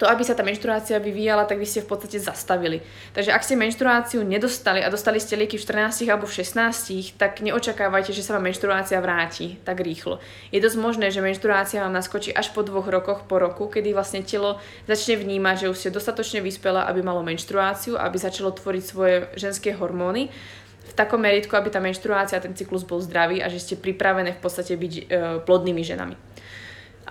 to, 0.03 0.11
aby 0.11 0.27
sa 0.27 0.35
tá 0.35 0.43
menštruácia 0.43 0.99
vyvíjala, 0.99 1.47
tak 1.47 1.63
vy 1.63 1.67
ste 1.71 1.87
v 1.87 1.95
podstate 1.95 2.19
zastavili. 2.19 2.83
Takže 3.15 3.31
ak 3.31 3.47
ste 3.47 3.55
menštruáciu 3.55 4.27
nedostali 4.27 4.83
a 4.83 4.91
dostali 4.91 5.23
ste 5.23 5.39
lieky 5.39 5.55
v 5.55 5.63
14 5.63 6.11
alebo 6.11 6.27
v 6.27 6.43
16, 6.43 7.15
tak 7.15 7.39
neočakávajte, 7.39 8.11
že 8.11 8.27
sa 8.27 8.35
vám 8.35 8.51
menštruácia 8.51 8.99
vráti 8.99 9.63
tak 9.63 9.79
rýchlo. 9.79 10.19
Je 10.51 10.59
dosť 10.59 10.75
možné, 10.83 11.15
že 11.15 11.23
menštruácia 11.23 11.87
vám 11.87 11.95
naskočí 11.95 12.35
až 12.35 12.51
po 12.51 12.67
dvoch 12.67 12.91
rokoch, 12.91 13.23
po 13.31 13.39
roku, 13.39 13.71
kedy 13.71 13.95
vlastne 13.95 14.27
telo 14.27 14.59
začne 14.91 15.23
vnímať, 15.23 15.55
že 15.63 15.71
už 15.71 15.79
ste 15.79 15.95
dostatočne 15.95 16.43
vyspela, 16.43 16.91
aby 16.91 16.99
malo 16.99 17.23
menštruáciu, 17.23 17.95
aby 17.95 18.19
začalo 18.19 18.51
tvoriť 18.51 18.83
svoje 18.83 19.31
ženské 19.39 19.71
hormóny 19.71 20.35
v 20.83 20.93
takom 20.99 21.23
meritku, 21.23 21.55
aby 21.55 21.71
tá 21.71 21.79
menštruácia 21.79 22.43
a 22.43 22.45
ten 22.45 22.59
cyklus 22.59 22.83
bol 22.83 22.99
zdravý 22.99 23.39
a 23.39 23.47
že 23.47 23.63
ste 23.63 23.75
pripravené 23.79 24.35
v 24.35 24.41
podstate 24.43 24.75
byť 24.75 24.93
e, 24.99 25.03
plodnými 25.47 25.81
ženami. 25.87 26.32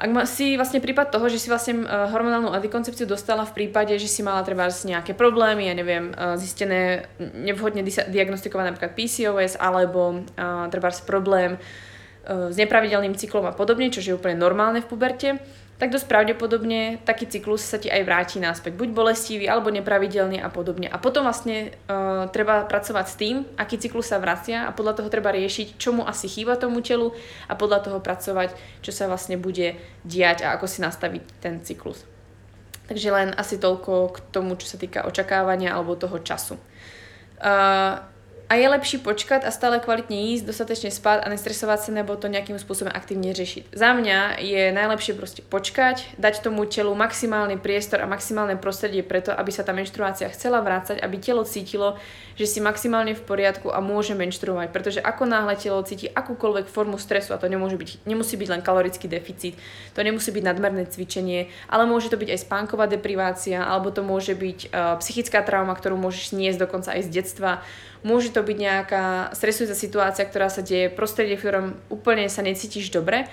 Ak 0.01 0.09
si 0.25 0.57
vlastne 0.57 0.81
prípad 0.81 1.13
toho, 1.13 1.29
že 1.29 1.37
si 1.37 1.45
vlastne 1.45 1.85
uh, 1.85 2.09
hormonálnu 2.09 2.49
antikoncepciu 2.49 3.05
dostala 3.05 3.45
v 3.45 3.53
prípade, 3.53 3.93
že 4.01 4.09
si 4.09 4.25
mala 4.25 4.41
treba 4.41 4.65
nejaké 4.65 5.13
problémy, 5.13 5.69
ja 5.69 5.77
neviem, 5.77 6.09
uh, 6.17 6.33
zistené 6.41 7.05
nevhodne 7.21 7.85
diagnostikované 7.85 8.73
napríklad 8.73 8.97
PCOS 8.97 9.61
alebo 9.61 10.25
uh, 10.25 10.65
treba 10.73 10.89
problém 11.05 11.61
s 12.21 12.53
nepravidelným 12.53 13.17
cyklom 13.17 13.49
a 13.49 13.53
podobne, 13.57 13.89
čo 13.89 13.97
je 13.97 14.13
úplne 14.13 14.37
normálne 14.37 14.77
v 14.77 14.85
puberte, 14.85 15.41
tak 15.81 15.89
dosť 15.89 16.05
pravdepodobne 16.05 17.01
taký 17.01 17.25
cyklus 17.25 17.65
sa 17.65 17.81
ti 17.81 17.89
aj 17.89 18.05
vráti 18.05 18.37
naspäť. 18.37 18.77
Buď 18.77 18.93
bolestivý, 18.93 19.49
alebo 19.49 19.73
nepravidelný 19.73 20.37
a 20.37 20.53
podobne. 20.53 20.85
A 20.85 21.01
potom 21.01 21.25
vlastne 21.25 21.73
uh, 21.89 22.29
treba 22.29 22.69
pracovať 22.69 23.05
s 23.09 23.15
tým, 23.17 23.49
aký 23.57 23.81
cyklus 23.81 24.13
sa 24.13 24.21
vracia 24.21 24.69
a 24.69 24.75
podľa 24.77 25.01
toho 25.01 25.09
treba 25.09 25.33
riešiť, 25.33 25.81
čo 25.81 25.97
asi 26.05 26.29
chýba 26.29 26.53
tomu 26.61 26.85
telu 26.85 27.17
a 27.49 27.57
podľa 27.57 27.89
toho 27.89 27.97
pracovať, 27.97 28.53
čo 28.85 28.93
sa 28.93 29.09
vlastne 29.09 29.41
bude 29.41 29.73
diať 30.05 30.45
a 30.45 30.53
ako 30.53 30.69
si 30.69 30.85
nastaviť 30.85 31.23
ten 31.41 31.65
cyklus. 31.65 32.05
Takže 32.85 33.09
len 33.09 33.33
asi 33.33 33.57
toľko 33.57 34.13
k 34.13 34.17
tomu, 34.29 34.53
čo 34.61 34.69
sa 34.69 34.77
týka 34.77 35.09
očakávania 35.09 35.73
alebo 35.73 35.97
toho 35.97 36.21
času. 36.21 36.61
Uh, 37.41 38.05
a 38.51 38.59
je 38.59 38.67
lepší 38.67 38.99
počkať 38.99 39.47
a 39.47 39.49
stále 39.55 39.79
kvalitne 39.79 40.35
jísť, 40.35 40.43
dostatečne 40.43 40.91
spať 40.91 41.23
a 41.23 41.31
nestresovať 41.31 41.87
sa 41.87 41.91
nebo 41.95 42.19
to 42.19 42.27
nejakým 42.27 42.59
spôsobom 42.59 42.91
aktívne 42.91 43.31
riešiť. 43.31 43.71
Za 43.71 43.95
mňa 43.95 44.43
je 44.43 44.75
najlepšie 44.75 45.15
proste 45.15 45.39
počkať, 45.39 46.19
dať 46.19 46.43
tomu 46.43 46.67
telu 46.67 46.91
maximálny 46.91 47.55
priestor 47.55 48.03
a 48.03 48.11
maximálne 48.11 48.59
prostredie 48.59 49.07
preto, 49.07 49.31
aby 49.31 49.55
sa 49.55 49.63
tá 49.63 49.71
menštruácia 49.71 50.27
chcela 50.35 50.59
vrácať, 50.59 50.99
aby 50.99 51.15
telo 51.23 51.47
cítilo, 51.47 51.95
že 52.35 52.43
si 52.43 52.59
maximálne 52.59 53.15
v 53.15 53.23
poriadku 53.23 53.71
a 53.71 53.79
môže 53.79 54.19
menštruovať. 54.19 54.67
Pretože 54.75 54.99
ako 54.99 55.31
náhle 55.31 55.55
telo 55.55 55.79
cíti 55.87 56.11
akúkoľvek 56.11 56.67
formu 56.67 56.99
stresu, 56.99 57.31
a 57.31 57.39
to 57.39 57.47
nemôže 57.47 57.79
byť, 57.79 58.03
nemusí 58.03 58.35
byť 58.35 58.49
len 58.51 58.59
kalorický 58.59 59.07
deficit, 59.07 59.55
to 59.95 60.03
nemusí 60.03 60.27
byť 60.27 60.43
nadmerné 60.43 60.91
cvičenie, 60.91 61.47
ale 61.71 61.87
môže 61.87 62.11
to 62.11 62.19
byť 62.19 62.35
aj 62.35 62.43
spánková 62.43 62.91
deprivácia, 62.91 63.63
alebo 63.63 63.95
to 63.95 64.03
môže 64.03 64.35
byť 64.35 64.59
uh, 64.67 64.99
psychická 64.99 65.39
trauma, 65.39 65.71
ktorú 65.71 65.95
môžeš 65.95 66.35
niesť 66.35 66.67
dokonca 66.67 66.99
aj 66.99 67.07
z 67.07 67.09
detstva, 67.15 67.63
Môže 68.01 68.33
to 68.33 68.41
byť 68.41 68.57
nejaká 68.57 69.05
stresujúca 69.37 69.77
situácia, 69.77 70.25
ktorá 70.25 70.49
sa 70.49 70.65
deje 70.65 70.89
v 70.89 70.97
prostredí, 70.97 71.37
v 71.37 71.43
ktorom 71.45 71.67
úplne 71.93 72.25
sa 72.33 72.41
necítiš 72.41 72.89
dobre, 72.89 73.29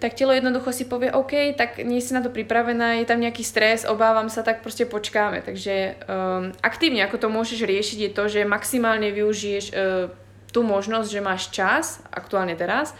tak 0.00 0.16
telo 0.16 0.32
jednoducho 0.32 0.72
si 0.72 0.88
povie, 0.88 1.12
OK, 1.12 1.52
tak 1.60 1.84
nie 1.84 2.00
si 2.00 2.16
na 2.16 2.24
to 2.24 2.32
pripravená, 2.32 2.96
je 2.96 3.06
tam 3.06 3.20
nejaký 3.20 3.44
stres, 3.44 3.84
obávam 3.84 4.32
sa, 4.32 4.40
tak 4.40 4.64
proste 4.64 4.88
počkáme. 4.88 5.44
Takže 5.44 6.00
um, 6.08 6.56
aktívne, 6.64 7.04
ako 7.04 7.20
to 7.20 7.28
môžeš 7.28 7.68
riešiť, 7.68 7.98
je 8.08 8.10
to, 8.10 8.24
že 8.32 8.48
maximálne 8.48 9.12
využiješ 9.12 9.64
uh, 9.70 10.08
tú 10.56 10.64
možnosť, 10.64 11.08
že 11.12 11.20
máš 11.20 11.52
čas, 11.52 12.00
aktuálne 12.08 12.56
teraz, 12.56 12.96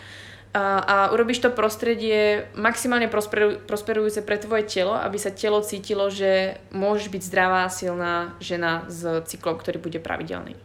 a, 0.51 0.83
a 0.83 0.97
urobíš 1.15 1.47
to 1.47 1.55
prostredie 1.55 2.51
maximálne 2.59 3.07
prosperu, 3.07 3.63
prosperujúce 3.65 4.21
pre 4.21 4.37
tvoje 4.37 4.67
telo, 4.67 4.99
aby 4.99 5.17
sa 5.17 5.31
telo 5.31 5.63
cítilo, 5.63 6.11
že 6.11 6.59
môžeš 6.75 7.07
byť 7.07 7.23
zdravá, 7.23 7.71
silná 7.71 8.35
žena 8.43 8.85
s 8.91 9.25
cyklom, 9.31 9.57
ktorý 9.57 9.79
bude 9.79 10.03
pravidelný 10.03 10.59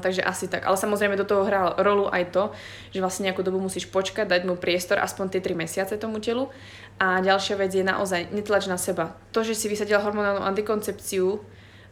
takže 0.00 0.20
asi 0.20 0.48
tak. 0.48 0.68
Ale 0.68 0.76
samozrejme 0.76 1.16
do 1.16 1.24
toho 1.24 1.46
hrá 1.48 1.72
rolu 1.80 2.10
aj 2.12 2.34
to, 2.34 2.44
že 2.92 3.00
vlastne 3.00 3.28
nejakú 3.30 3.40
dobu 3.40 3.56
musíš 3.62 3.88
počkať, 3.88 4.28
dať 4.28 4.42
mu 4.44 4.54
priestor 4.60 5.00
aspoň 5.00 5.36
tie 5.36 5.40
3 5.40 5.56
mesiace 5.56 5.94
tomu 5.96 6.20
telu. 6.20 6.52
A 7.00 7.24
ďalšia 7.24 7.56
vec 7.56 7.72
je 7.72 7.80
naozaj 7.80 8.28
netlač 8.30 8.68
na 8.68 8.76
seba. 8.76 9.16
To, 9.32 9.40
že 9.40 9.56
si 9.56 9.72
vysadila 9.72 10.04
hormonálnu 10.04 10.44
antikoncepciu 10.44 11.40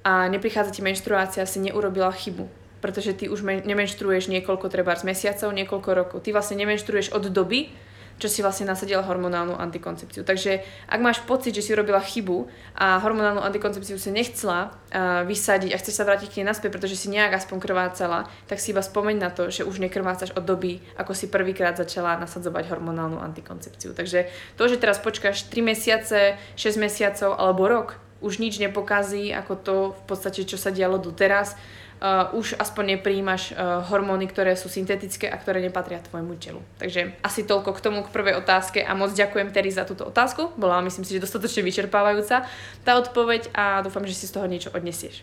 a 0.05 0.29
neprichádza 0.29 0.77
ti 0.77 0.85
menštruácia, 0.85 1.49
si 1.49 1.59
neurobila 1.65 2.13
chybu. 2.13 2.45
Pretože 2.79 3.17
ty 3.17 3.27
už 3.27 3.43
men- 3.43 3.65
nemenštruuješ 3.65 4.31
niekoľko 4.31 4.71
treba 4.71 4.95
z 4.95 5.09
mesiacov, 5.09 5.51
niekoľko 5.51 5.91
rokov. 5.97 6.19
Ty 6.23 6.37
vlastne 6.37 6.61
nemenštruuješ 6.63 7.11
od 7.17 7.33
doby, 7.33 7.73
čo 8.19 8.27
si 8.27 8.43
vlastne 8.43 8.67
nasadila 8.67 9.07
hormonálnu 9.07 9.55
antikoncepciu. 9.55 10.27
Takže 10.27 10.63
ak 10.91 11.01
máš 11.01 11.23
pocit, 11.23 11.55
že 11.55 11.63
si 11.63 11.71
urobila 11.73 12.03
chybu 12.03 12.51
a 12.75 12.99
hormonálnu 12.99 13.41
antikoncepciu 13.41 13.95
si 13.97 14.11
nechcela 14.11 14.75
uh, 14.75 15.23
vysadiť 15.23 15.71
a 15.73 15.81
chceš 15.81 15.95
sa 16.03 16.05
vrátiť 16.05 16.29
k 16.35 16.37
nej 16.43 16.51
naspäť, 16.51 16.75
pretože 16.75 16.99
si 16.99 17.09
nejak 17.09 17.39
aspoň 17.39 17.57
krvácala, 17.63 18.27
tak 18.51 18.59
si 18.59 18.75
iba 18.75 18.83
spomeň 18.83 19.17
na 19.23 19.31
to, 19.31 19.49
že 19.55 19.63
už 19.63 19.79
nekrvácaš 19.79 20.35
od 20.35 20.43
doby, 20.43 20.83
ako 20.99 21.15
si 21.15 21.31
prvýkrát 21.31 21.79
začala 21.79 22.19
nasadzovať 22.19 22.69
hormonálnu 22.75 23.23
antikoncepciu. 23.23 23.95
Takže 23.95 24.29
to, 24.59 24.65
že 24.67 24.77
teraz 24.83 24.99
počkáš 24.99 25.47
3 25.47 25.63
mesiace, 25.63 26.35
6 26.59 26.77
mesiacov 26.77 27.39
alebo 27.39 27.71
rok, 27.71 27.89
už 28.19 28.43
nič 28.43 28.59
nepokazí 28.59 29.31
ako 29.31 29.53
to 29.55 29.77
v 29.95 30.03
podstate, 30.11 30.43
čo 30.43 30.59
sa 30.59 30.75
dialo 30.75 30.99
doteraz 30.99 31.55
uh, 31.99 32.33
už 32.35 32.59
aspoň 32.59 32.99
nepríjimaš 32.99 33.53
uh, 33.53 33.83
hormóny, 33.87 34.27
ktoré 34.31 34.55
sú 34.55 34.71
syntetické 34.71 35.29
a 35.31 35.37
ktoré 35.39 35.63
nepatria 35.63 36.03
tvojmu 36.03 36.39
telu. 36.39 36.63
Takže 36.79 37.19
asi 37.23 37.45
toľko 37.45 37.71
k 37.75 37.83
tomu, 37.85 37.99
k 38.07 38.15
prvej 38.15 38.39
otázke 38.39 38.83
a 38.83 38.95
moc 38.95 39.15
ďakujem 39.15 39.51
Terry 39.51 39.71
za 39.71 39.87
túto 39.87 40.07
otázku. 40.07 40.55
Bola 40.57 40.81
myslím 40.83 41.05
si, 41.05 41.15
že 41.19 41.23
dostatočne 41.23 41.67
vyčerpávajúca 41.67 42.47
tá 42.83 42.93
odpoveď 42.99 43.51
a 43.55 43.83
dúfam, 43.83 44.07
že 44.07 44.15
si 44.15 44.31
z 44.31 44.35
toho 44.39 44.47
niečo 44.47 44.71
odnesieš. 44.73 45.23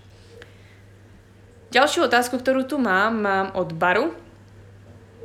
Ďalšiu 1.73 2.07
otázku, 2.07 2.39
ktorú 2.39 2.63
tu 2.63 2.79
mám, 2.79 3.19
mám 3.19 3.47
od 3.55 3.75
Baru. 3.75 4.15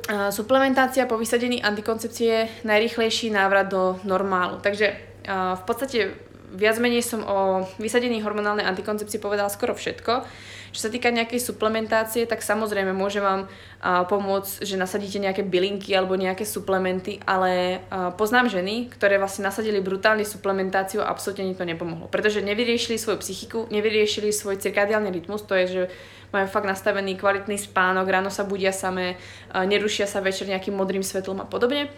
Uh, 0.09 0.33
suplementácia 0.33 1.07
po 1.07 1.15
vysadení 1.15 1.61
antikoncepcie 1.61 2.27
je 2.27 2.49
najrýchlejší 2.65 3.29
návrat 3.29 3.69
do 3.69 4.01
normálu. 4.01 4.57
Takže 4.57 5.11
v 5.21 5.63
podstate 5.69 6.17
viac 6.51 6.77
menej 6.77 7.03
som 7.03 7.23
o 7.23 7.63
vysadení 7.79 8.19
hormonálnej 8.19 8.67
antikoncepcii 8.67 9.23
povedala 9.23 9.47
skoro 9.47 9.71
všetko. 9.75 10.27
Čo 10.71 10.87
sa 10.87 10.89
týka 10.91 11.11
nejakej 11.11 11.43
suplementácie, 11.43 12.23
tak 12.23 12.39
samozrejme 12.39 12.95
môže 12.95 13.19
vám 13.19 13.51
pomôcť, 13.83 14.63
že 14.63 14.79
nasadíte 14.79 15.19
nejaké 15.19 15.43
bylinky 15.43 15.91
alebo 15.91 16.15
nejaké 16.15 16.47
suplementy, 16.47 17.19
ale 17.27 17.83
poznám 18.15 18.47
ženy, 18.47 18.87
ktoré 18.87 19.19
vlastne 19.19 19.43
nasadili 19.43 19.83
brutálne 19.83 20.23
suplementáciu 20.23 21.03
a 21.03 21.11
absolútne 21.11 21.51
im 21.51 21.59
to 21.59 21.67
nepomohlo. 21.67 22.07
Pretože 22.07 22.39
nevyriešili 22.39 22.95
svoju 22.95 23.19
psychiku, 23.19 23.67
nevyriešili 23.67 24.31
svoj 24.31 24.63
cirkadiálny 24.63 25.11
rytmus, 25.11 25.43
to 25.43 25.59
je, 25.59 25.65
že 25.67 25.83
majú 26.31 26.47
fakt 26.47 26.63
nastavený 26.63 27.19
kvalitný 27.19 27.59
spánok, 27.59 28.07
ráno 28.07 28.31
sa 28.31 28.47
budia 28.47 28.71
samé, 28.71 29.19
uh, 29.51 29.67
nerušia 29.67 30.07
sa 30.07 30.23
večer 30.23 30.47
nejakým 30.47 30.71
modrým 30.71 31.03
svetlom 31.03 31.43
a 31.43 31.47
podobne. 31.51 31.91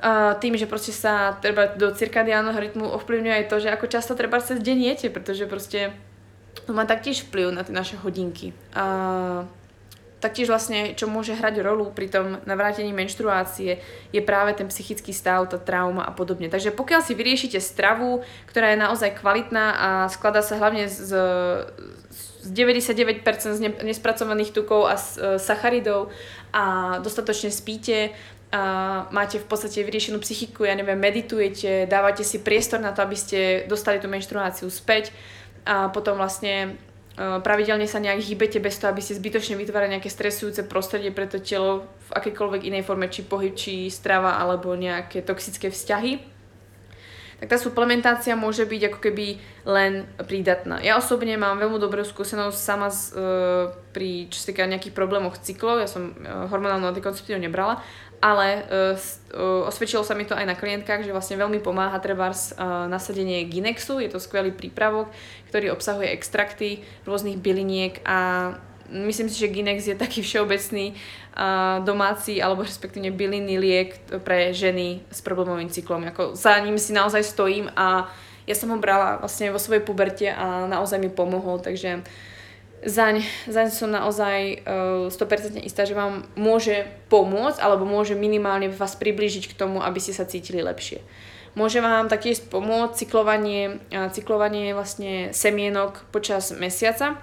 Uh, 0.00 0.32
tým, 0.40 0.56
že 0.56 0.64
proste 0.64 0.96
sa 0.96 1.36
treba 1.44 1.76
do 1.76 1.92
cirkadiálneho 1.92 2.56
rytmu 2.56 2.88
ovplyvňuje 2.88 3.34
aj 3.36 3.48
to, 3.52 3.56
že 3.60 3.68
ako 3.68 3.84
často 3.84 4.16
treba 4.16 4.40
cez 4.40 4.56
deň 4.56 4.78
jete, 4.80 5.12
pretože 5.12 5.44
proste 5.44 5.92
to 6.64 6.72
má 6.72 6.88
taktiež 6.88 7.28
vplyv 7.28 7.52
na 7.52 7.62
tie 7.68 7.76
naše 7.76 8.00
hodinky. 8.00 8.56
A 8.72 9.44
taktiež 10.20 10.52
vlastne, 10.52 10.92
čo 10.92 11.08
môže 11.08 11.32
hrať 11.32 11.64
rolu 11.64 11.88
pri 11.90 12.12
tom 12.12 12.38
navrátení 12.44 12.92
menštruácie, 12.92 13.80
je 14.12 14.20
práve 14.20 14.52
ten 14.52 14.68
psychický 14.68 15.16
stav, 15.16 15.48
tá 15.48 15.56
trauma 15.56 16.04
a 16.04 16.12
podobne. 16.12 16.52
Takže 16.52 16.76
pokiaľ 16.76 17.00
si 17.00 17.16
vyriešite 17.16 17.58
stravu, 17.58 18.20
ktorá 18.52 18.76
je 18.76 18.84
naozaj 18.84 19.16
kvalitná 19.16 19.66
a 19.74 19.88
skladá 20.12 20.44
sa 20.44 20.60
hlavne 20.60 20.86
z, 20.92 21.16
z 22.44 22.48
99% 22.52 23.24
z 23.56 23.60
nespracovaných 23.80 24.52
tukov 24.52 24.92
a 24.92 25.00
z 25.00 25.40
sacharidov 25.40 26.12
a 26.52 26.96
dostatočne 27.00 27.48
spíte, 27.48 28.12
a 28.50 28.62
máte 29.14 29.38
v 29.38 29.46
podstate 29.46 29.86
vyriešenú 29.86 30.18
psychiku, 30.18 30.66
ja 30.66 30.74
neviem, 30.74 30.98
meditujete, 30.98 31.86
dávate 31.86 32.26
si 32.26 32.42
priestor 32.42 32.82
na 32.82 32.90
to, 32.90 33.06
aby 33.06 33.14
ste 33.14 33.70
dostali 33.70 34.02
tú 34.02 34.10
menštruáciu 34.10 34.66
späť, 34.66 35.14
a 35.62 35.86
potom 35.94 36.18
vlastne 36.18 36.54
e, 36.66 36.70
pravidelne 37.46 37.86
sa 37.86 38.02
nejak 38.02 38.26
hýbete 38.26 38.58
bez 38.58 38.82
toho, 38.82 38.90
aby 38.90 38.98
ste 38.98 39.14
zbytočne 39.14 39.54
vytvárali 39.54 39.94
nejaké 39.94 40.10
stresujúce 40.10 40.66
prostredie 40.66 41.14
pre 41.14 41.30
to 41.30 41.38
telo 41.38 41.86
v 42.08 42.10
akejkoľvek 42.10 42.66
inej 42.66 42.82
forme, 42.82 43.06
či 43.06 43.22
pohyb, 43.22 43.54
či 43.54 43.86
strava 43.86 44.40
alebo 44.42 44.74
nejaké 44.74 45.22
toxické 45.22 45.70
vzťahy 45.70 46.40
tak 47.40 47.48
tá 47.48 47.56
suplementácia 47.56 48.36
môže 48.36 48.68
byť 48.68 48.92
ako 48.92 48.98
keby 49.00 49.26
len 49.64 50.04
prídatná. 50.28 50.76
Ja 50.84 51.00
osobne 51.00 51.40
mám 51.40 51.56
veľmi 51.56 51.80
dobrú 51.80 52.04
skúsenosť 52.04 52.58
sama 52.60 52.92
z, 52.92 53.16
e, 53.16 53.20
pri, 53.96 54.28
čo 54.28 54.44
sa 54.44 54.52
týka 54.52 54.68
nejakých 54.68 54.92
problémoch 54.92 55.40
cyklov, 55.40 55.80
ja 55.80 55.88
som 55.88 56.12
e, 56.12 56.28
hormonálnu 56.28 56.92
antikoncepciu 56.92 57.40
nebrala, 57.40 57.80
ale 58.20 58.68
uh, 58.68 58.94
uh, 59.32 59.68
osvedčilo 59.68 60.04
sa 60.04 60.12
mi 60.12 60.28
to 60.28 60.36
aj 60.36 60.44
na 60.44 60.56
klientkách, 60.56 61.08
že 61.08 61.12
vlastne 61.12 61.40
veľmi 61.40 61.64
pomáha 61.64 61.96
trebárs 62.04 62.52
uh, 62.52 62.84
nasadenie 62.86 63.48
Ginexu, 63.48 63.96
je 64.00 64.12
to 64.12 64.20
skvelý 64.20 64.52
prípravok, 64.52 65.08
ktorý 65.48 65.72
obsahuje 65.72 66.12
extrakty 66.12 66.84
rôznych 67.08 67.40
byliniek 67.40 68.04
a 68.04 68.52
myslím 68.90 69.30
si, 69.30 69.38
že 69.38 69.48
Ginex 69.48 69.86
je 69.86 69.96
taký 69.96 70.20
všeobecný 70.20 70.92
uh, 70.92 71.80
domáci 71.86 72.42
alebo 72.42 72.66
respektíve 72.66 73.08
bylinný 73.14 73.56
liek 73.56 73.96
pre 74.26 74.50
ženy 74.50 75.00
s 75.08 75.22
problémovým 75.22 75.70
cyklom. 75.70 76.04
Ako 76.10 76.34
za 76.36 76.58
ním 76.60 76.76
si 76.76 76.92
naozaj 76.92 77.22
stojím 77.22 77.70
a 77.72 78.10
ja 78.50 78.54
som 78.58 78.68
ho 78.74 78.78
brala 78.82 79.22
vlastne 79.22 79.54
vo 79.54 79.62
svojej 79.62 79.80
puberte 79.80 80.26
a 80.26 80.66
naozaj 80.66 80.98
mi 80.98 81.06
pomohol, 81.06 81.62
takže 81.62 82.02
zaň, 82.84 83.24
zaň 83.48 83.68
som 83.72 83.90
naozaj 83.92 84.64
uh, 84.64 85.12
100% 85.12 85.60
istá, 85.64 85.84
že 85.84 85.96
vám 85.96 86.24
môže 86.36 86.88
pomôcť 87.12 87.60
alebo 87.60 87.84
môže 87.84 88.16
minimálne 88.16 88.72
vás 88.72 88.96
priblížiť 88.96 89.52
k 89.52 89.56
tomu, 89.58 89.84
aby 89.84 90.00
ste 90.00 90.16
sa 90.16 90.24
cítili 90.24 90.64
lepšie. 90.64 91.04
Môže 91.58 91.82
vám 91.82 92.06
taktiež 92.06 92.46
pomôcť 92.46 92.94
cyklovanie, 92.94 93.82
cyklovanie 93.90 94.70
vlastne 94.70 95.34
semienok 95.34 96.06
počas 96.14 96.54
mesiaca. 96.54 97.18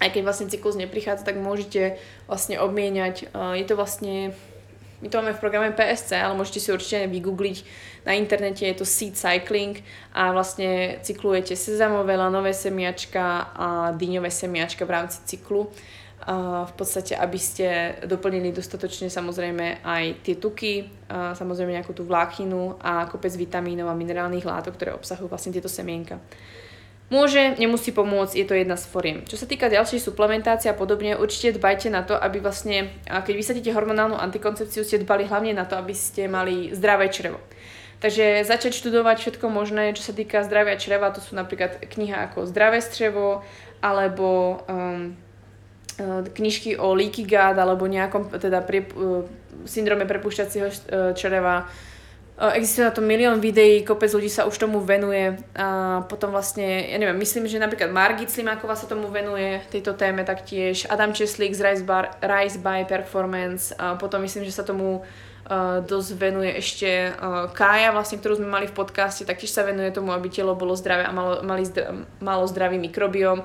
Aj 0.00 0.08
keď 0.08 0.24
vlastne 0.24 0.48
cyklus 0.48 0.74
neprichádza, 0.74 1.28
tak 1.28 1.36
môžete 1.36 2.00
vlastne 2.24 2.56
obmieniať. 2.56 3.28
Je 3.28 3.64
to 3.68 3.76
vlastne, 3.76 4.32
my 5.02 5.10
to 5.10 5.18
máme 5.18 5.34
v 5.34 5.42
programe 5.42 5.74
PSC, 5.74 6.14
ale 6.14 6.38
môžete 6.38 6.62
si 6.62 6.70
určite 6.70 7.10
vygoogliť. 7.10 7.58
Na 8.06 8.14
internete 8.14 8.62
je 8.62 8.78
to 8.78 8.86
seed 8.86 9.18
cycling 9.18 9.82
a 10.14 10.30
vlastne 10.30 11.02
cyklujete 11.02 11.58
sezamové, 11.58 12.14
lanové 12.14 12.54
semiačka 12.54 13.50
a 13.50 13.66
dyňové 13.98 14.30
semiačka 14.30 14.86
v 14.86 14.94
rámci 14.94 15.18
cyklu 15.26 15.66
v 16.62 16.72
podstate, 16.78 17.18
aby 17.18 17.34
ste 17.34 17.98
doplnili 18.06 18.54
dostatočne 18.54 19.10
samozrejme 19.10 19.82
aj 19.82 20.22
tie 20.22 20.38
tuky, 20.38 20.86
samozrejme 21.10 21.74
nejakú 21.74 21.98
tú 21.98 22.06
vlákninu 22.06 22.78
a 22.78 23.10
kopec 23.10 23.34
vitamínov 23.34 23.90
a 23.90 23.98
minerálnych 23.98 24.46
látok, 24.46 24.78
ktoré 24.78 24.94
obsahujú 24.94 25.26
vlastne 25.26 25.50
tieto 25.50 25.66
semienka. 25.66 26.22
Môže, 27.12 27.60
nemusí 27.60 27.92
pomôcť, 27.92 28.40
je 28.40 28.46
to 28.48 28.56
jedna 28.56 28.80
z 28.80 28.88
foriem. 28.88 29.20
Čo 29.28 29.36
sa 29.36 29.44
týka 29.44 29.68
ďalšej 29.68 30.00
suplementácie 30.00 30.72
a 30.72 30.76
podobne, 30.76 31.20
určite 31.20 31.60
dbajte 31.60 31.92
na 31.92 32.00
to, 32.00 32.16
aby 32.16 32.40
vlastne, 32.40 32.88
keď 33.04 33.34
vysadíte 33.36 33.68
hormonálnu 33.76 34.16
antikoncepciu, 34.16 34.80
ste 34.80 35.04
dbali 35.04 35.28
hlavne 35.28 35.52
na 35.52 35.68
to, 35.68 35.76
aby 35.76 35.92
ste 35.92 36.24
mali 36.24 36.72
zdravé 36.72 37.12
črevo. 37.12 37.36
Takže 38.00 38.48
začať 38.48 38.72
študovať 38.72 39.16
všetko 39.20 39.46
možné, 39.52 39.92
čo 39.92 40.08
sa 40.08 40.16
týka 40.16 40.40
zdravia 40.42 40.80
čreva, 40.80 41.12
to 41.12 41.20
sú 41.20 41.36
napríklad 41.36 41.84
kniha 41.86 42.32
ako 42.32 42.48
Zdravé 42.50 42.82
střevo, 42.82 43.46
alebo 43.78 44.58
um, 44.66 45.14
Eh, 45.92 46.24
knižky 46.32 46.80
o 46.80 46.96
leaky 46.96 47.28
gut 47.28 47.56
alebo 47.60 47.84
nejakom 47.84 48.32
teda 48.40 48.64
pri, 48.64 48.88
uh, 48.96 49.28
syndrome 49.68 50.08
prepušťacieho 50.08 50.66
uh, 50.66 50.74
čreva. 51.12 51.68
Existuje 52.42 52.82
na 52.82 52.90
to 52.90 53.06
milión 53.06 53.38
videí, 53.38 53.86
kopec 53.86 54.10
ľudí 54.10 54.26
sa 54.26 54.50
už 54.50 54.58
tomu 54.58 54.82
venuje. 54.82 55.38
A 55.54 56.02
potom 56.10 56.34
vlastne, 56.34 56.90
ja 56.90 56.98
neviem, 56.98 57.14
myslím, 57.22 57.46
že 57.46 57.62
napríklad 57.62 57.94
Margit 57.94 58.34
Slimáková 58.34 58.74
sa 58.74 58.90
tomu 58.90 59.06
venuje, 59.14 59.62
tejto 59.70 59.94
téme 59.94 60.26
taktiež, 60.26 60.90
Adam 60.90 61.14
Česlík 61.14 61.54
z 61.54 61.62
Rise, 61.62 61.84
Bar, 61.86 62.18
Rise 62.18 62.58
by 62.58 62.82
Performance. 62.82 63.70
A 63.78 63.94
potom 63.94 64.26
myslím, 64.26 64.42
že 64.42 64.58
sa 64.58 64.66
tomu 64.66 65.06
Uh, 65.42 65.82
dosť 65.82 66.22
venuje 66.22 66.54
ešte 66.54 66.86
uh, 67.18 67.50
Kája, 67.50 67.90
vlastne, 67.90 68.22
ktorú 68.22 68.38
sme 68.38 68.46
mali 68.46 68.70
v 68.70 68.78
podcaste, 68.78 69.26
taktiež 69.26 69.50
sa 69.50 69.66
venuje 69.66 69.90
tomu, 69.90 70.14
aby 70.14 70.30
telo 70.30 70.54
bolo 70.54 70.78
zdravé 70.78 71.02
a 71.02 71.10
malo, 71.10 71.42
mali 71.42 71.66
zdra, 71.66 72.06
malo 72.22 72.46
zdravý 72.46 72.78
mikrobióm 72.78 73.42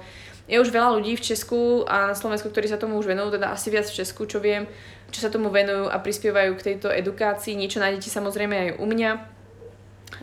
je 0.48 0.58
už 0.58 0.72
veľa 0.72 0.96
ľudí 0.96 1.20
v 1.20 1.26
Česku 1.28 1.84
a 1.84 2.08
na 2.08 2.16
Slovensku, 2.16 2.48
ktorí 2.48 2.72
sa 2.72 2.80
tomu 2.80 2.96
už 2.96 3.12
venujú, 3.12 3.36
teda 3.36 3.52
asi 3.52 3.68
viac 3.68 3.84
v 3.92 4.00
Česku, 4.00 4.24
čo 4.24 4.40
viem, 4.40 4.64
čo 5.12 5.20
sa 5.20 5.28
tomu 5.28 5.52
venujú 5.52 5.92
a 5.92 6.00
prispievajú 6.00 6.56
k 6.56 6.66
tejto 6.74 6.88
edukácii. 6.88 7.60
Niečo 7.60 7.84
nájdete 7.84 8.08
samozrejme 8.08 8.56
aj 8.56 8.70
u 8.80 8.86
mňa. 8.88 9.12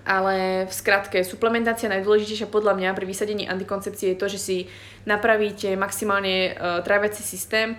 Ale 0.09 0.65
v 0.65 0.73
skratke, 0.73 1.21
suplementácia 1.21 1.93
najdôležitejšia 1.93 2.49
podľa 2.49 2.73
mňa 2.73 2.97
pri 2.97 3.05
vysadení 3.05 3.45
antikoncepcie 3.45 4.17
je 4.17 4.21
to, 4.21 4.27
že 4.33 4.41
si 4.41 4.57
napravíte 5.05 5.77
maximálne 5.77 6.57
uh, 6.57 6.81
tráviaci 6.81 7.21
systém, 7.21 7.77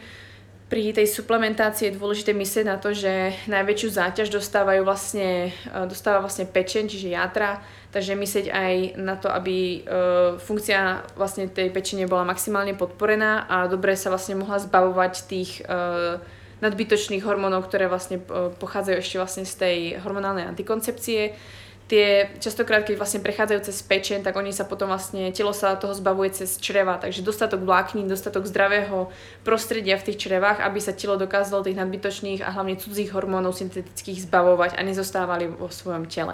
pri 0.65 0.97
tej 0.97 1.05
suplementácii 1.05 1.93
je 1.93 1.97
dôležité 1.97 2.33
myslieť 2.33 2.65
na 2.65 2.81
to, 2.81 2.89
že 2.89 3.37
najväčšiu 3.45 3.89
záťaž 4.01 4.33
dostávajú 4.33 4.81
vlastne, 4.81 5.53
e, 5.53 5.85
dostáva 5.85 6.25
vlastne 6.25 6.49
pečen, 6.49 6.89
čiže 6.89 7.13
játra, 7.13 7.61
takže 7.93 8.17
myslieť 8.17 8.47
aj 8.49 8.73
na 8.99 9.15
to, 9.15 9.31
aby 9.31 9.87
uh, 9.87 10.35
funkcia 10.35 10.99
vlastne 11.15 11.47
tej 11.47 11.71
pečene 11.71 12.03
bola 12.11 12.27
maximálne 12.27 12.75
podporená 12.75 13.47
a 13.47 13.71
dobre 13.71 13.95
sa 13.95 14.11
vlastne 14.11 14.35
mohla 14.35 14.59
zbavovať 14.59 15.13
tých 15.31 15.63
uh, 15.63 16.19
nadbytočných 16.59 17.23
hormónov, 17.23 17.71
ktoré 17.71 17.87
vlastne 17.87 18.19
pochádzajú 18.59 18.97
ešte 18.99 19.15
vlastne 19.15 19.45
z 19.47 19.53
tej 19.55 19.77
hormonálnej 20.03 20.43
antikoncepcie 20.43 21.39
tie 21.85 22.33
častokrát, 22.41 22.81
keď 22.81 22.97
vlastne 22.97 23.21
prechádzajú 23.21 23.59
cez 23.69 23.77
pečen, 23.85 24.25
tak 24.25 24.33
oni 24.33 24.49
sa 24.49 24.65
potom 24.65 24.89
vlastne, 24.89 25.29
telo 25.29 25.53
sa 25.53 25.77
toho 25.77 25.93
zbavuje 25.93 26.33
cez 26.33 26.57
čreva, 26.57 26.97
takže 26.97 27.21
dostatok 27.21 27.61
vláknin, 27.61 28.09
dostatok 28.09 28.49
zdravého 28.49 29.13
prostredia 29.45 29.93
v 30.01 30.09
tých 30.09 30.25
črevách, 30.25 30.65
aby 30.65 30.81
sa 30.81 30.97
telo 30.97 31.13
dokázalo 31.13 31.61
tých 31.61 31.77
nadbytočných 31.77 32.41
a 32.41 32.49
hlavne 32.57 32.81
cudzích 32.81 33.13
hormónov 33.13 33.53
syntetických 33.53 34.25
zbavovať 34.25 34.77
a 34.77 34.81
nezostávali 34.81 35.45
vo 35.45 35.69
svojom 35.69 36.09
tele. 36.09 36.33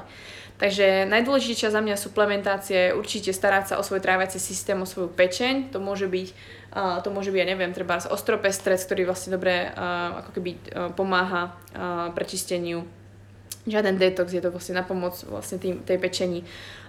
Takže 0.61 1.09
najdôležitejšia 1.09 1.73
za 1.73 1.81
mňa 1.81 1.97
suplementácia 1.97 2.79
je 2.87 2.95
určite 2.95 3.33
starať 3.33 3.73
sa 3.73 3.75
o 3.81 3.83
svoj 3.83 3.97
tráviaci 3.97 4.37
systém, 4.37 4.77
o 4.77 4.85
svoju 4.85 5.09
pečeň. 5.09 5.73
To 5.73 5.81
môže 5.81 6.05
byť, 6.05 6.27
to 7.01 7.09
môže 7.09 7.33
byť, 7.33 7.39
ja 7.41 7.49
neviem, 7.49 7.73
treba 7.73 7.97
ostropestrec, 7.97 8.77
ktorý 8.77 9.09
vlastne 9.09 9.33
dobre 9.33 9.73
ako 10.21 10.37
keby 10.37 10.51
pomáha 10.93 11.57
prečisteniu 12.13 12.85
žiaden 13.65 13.97
detox, 13.97 14.33
je 14.33 14.41
to 14.41 14.49
vlastne 14.49 14.77
na 14.77 14.85
pomoc 14.85 15.17
vlastne 15.29 15.61
tým, 15.61 15.85
tej 15.85 15.97
pečení. 16.01 16.39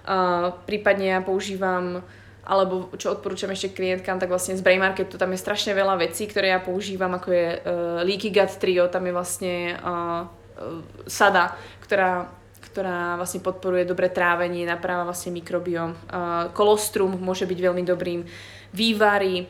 Uh, 0.03 0.53
prípadne 0.65 1.17
ja 1.17 1.19
používam 1.21 2.01
alebo 2.43 2.91
čo 2.99 3.15
odporúčam 3.15 3.47
ešte 3.55 3.71
klientkám, 3.71 4.19
tak 4.19 4.27
vlastne 4.27 4.59
z 4.59 4.59
Brain 4.59 4.75
Marketu 4.75 5.15
tam 5.15 5.31
je 5.31 5.39
strašne 5.39 5.71
veľa 5.71 5.95
vecí, 5.95 6.27
ktoré 6.27 6.51
ja 6.51 6.59
používam, 6.59 7.15
ako 7.15 7.29
je 7.31 7.47
uh, 7.55 7.59
Leaky 8.03 8.35
Gut 8.35 8.51
Trio, 8.59 8.91
tam 8.91 9.07
je 9.07 9.13
vlastne 9.15 9.53
uh, 9.79 10.27
sada, 11.07 11.55
ktorá 11.83 12.27
ktorá 12.73 13.21
vlastne 13.21 13.37
podporuje 13.45 13.85
dobré 13.85 14.09
trávenie, 14.09 14.65
napráva 14.65 15.05
vlastne 15.05 15.29
mikrobiom. 15.29 15.93
Uh, 16.09 16.49
kolostrum 16.57 17.13
môže 17.21 17.45
byť 17.45 17.59
veľmi 17.69 17.85
dobrým 17.85 18.25
vývary, 18.73 19.45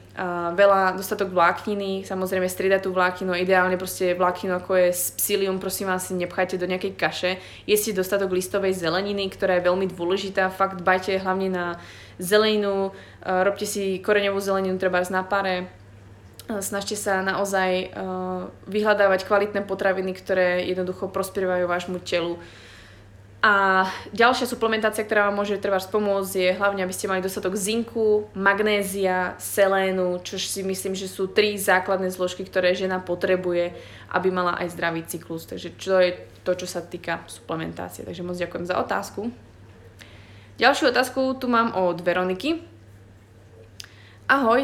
veľa, 0.51 0.99
dostatok 0.99 1.31
vlákniny, 1.31 2.03
samozrejme 2.03 2.43
striedať 2.43 2.83
tú 2.83 2.91
vlákninu, 2.91 3.31
ideálne 3.39 3.79
proste 3.79 4.11
vlákninu 4.11 4.59
ako 4.59 4.75
je 4.75 4.91
psilium, 5.15 5.63
prosím 5.63 5.87
vás, 5.87 6.11
si 6.11 6.13
nepchajte 6.19 6.59
do 6.59 6.67
nejakej 6.67 6.93
kaše. 6.99 7.31
Jeste 7.63 7.95
dostatok 7.95 8.35
listovej 8.35 8.75
zeleniny, 8.75 9.31
ktorá 9.31 9.63
je 9.63 9.67
veľmi 9.71 9.87
dôležitá, 9.95 10.51
fakt 10.51 10.83
bajte 10.83 11.15
hlavne 11.23 11.47
na 11.47 11.65
zeleninu, 12.19 12.91
robte 13.23 13.63
si 13.63 14.03
koreňovú 14.03 14.43
zeleninu 14.43 14.75
treba 14.75 14.99
na 15.07 15.23
pare, 15.23 15.71
snažte 16.59 16.99
sa 16.99 17.23
naozaj 17.23 17.95
vyhľadávať 18.67 19.23
kvalitné 19.23 19.63
potraviny, 19.63 20.11
ktoré 20.19 20.67
jednoducho 20.67 21.07
prospievajú 21.07 21.63
vášmu 21.63 22.03
telu. 22.03 22.43
A 23.43 23.83
ďalšia 24.15 24.47
suplementácia, 24.47 25.03
ktorá 25.03 25.27
vám 25.27 25.43
môže 25.43 25.59
trvať 25.59 25.91
pomôcť, 25.91 26.31
je 26.31 26.55
hlavne, 26.55 26.79
aby 26.79 26.95
ste 26.95 27.11
mali 27.11 27.19
dostatok 27.19 27.59
zinku, 27.59 28.31
magnézia, 28.31 29.35
selénu, 29.35 30.23
čo 30.23 30.39
si 30.39 30.63
myslím, 30.63 30.95
že 30.95 31.11
sú 31.11 31.27
tri 31.27 31.59
základné 31.59 32.07
zložky, 32.07 32.47
ktoré 32.47 32.71
žena 32.71 33.03
potrebuje, 33.03 33.75
aby 34.15 34.31
mala 34.31 34.55
aj 34.63 34.71
zdravý 34.71 35.03
cyklus. 35.03 35.43
Takže 35.43 35.75
čo 35.75 35.99
je 35.99 36.15
to, 36.47 36.55
čo 36.55 36.63
sa 36.63 36.79
týka 36.79 37.19
suplementácie. 37.27 38.07
Takže 38.07 38.23
moc 38.23 38.39
ďakujem 38.39 38.63
za 38.63 38.79
otázku. 38.79 39.27
Ďalšiu 40.55 40.95
otázku 40.95 41.35
tu 41.35 41.51
mám 41.51 41.75
od 41.75 41.99
Veroniky. 41.99 42.63
Ahoj, 44.23 44.63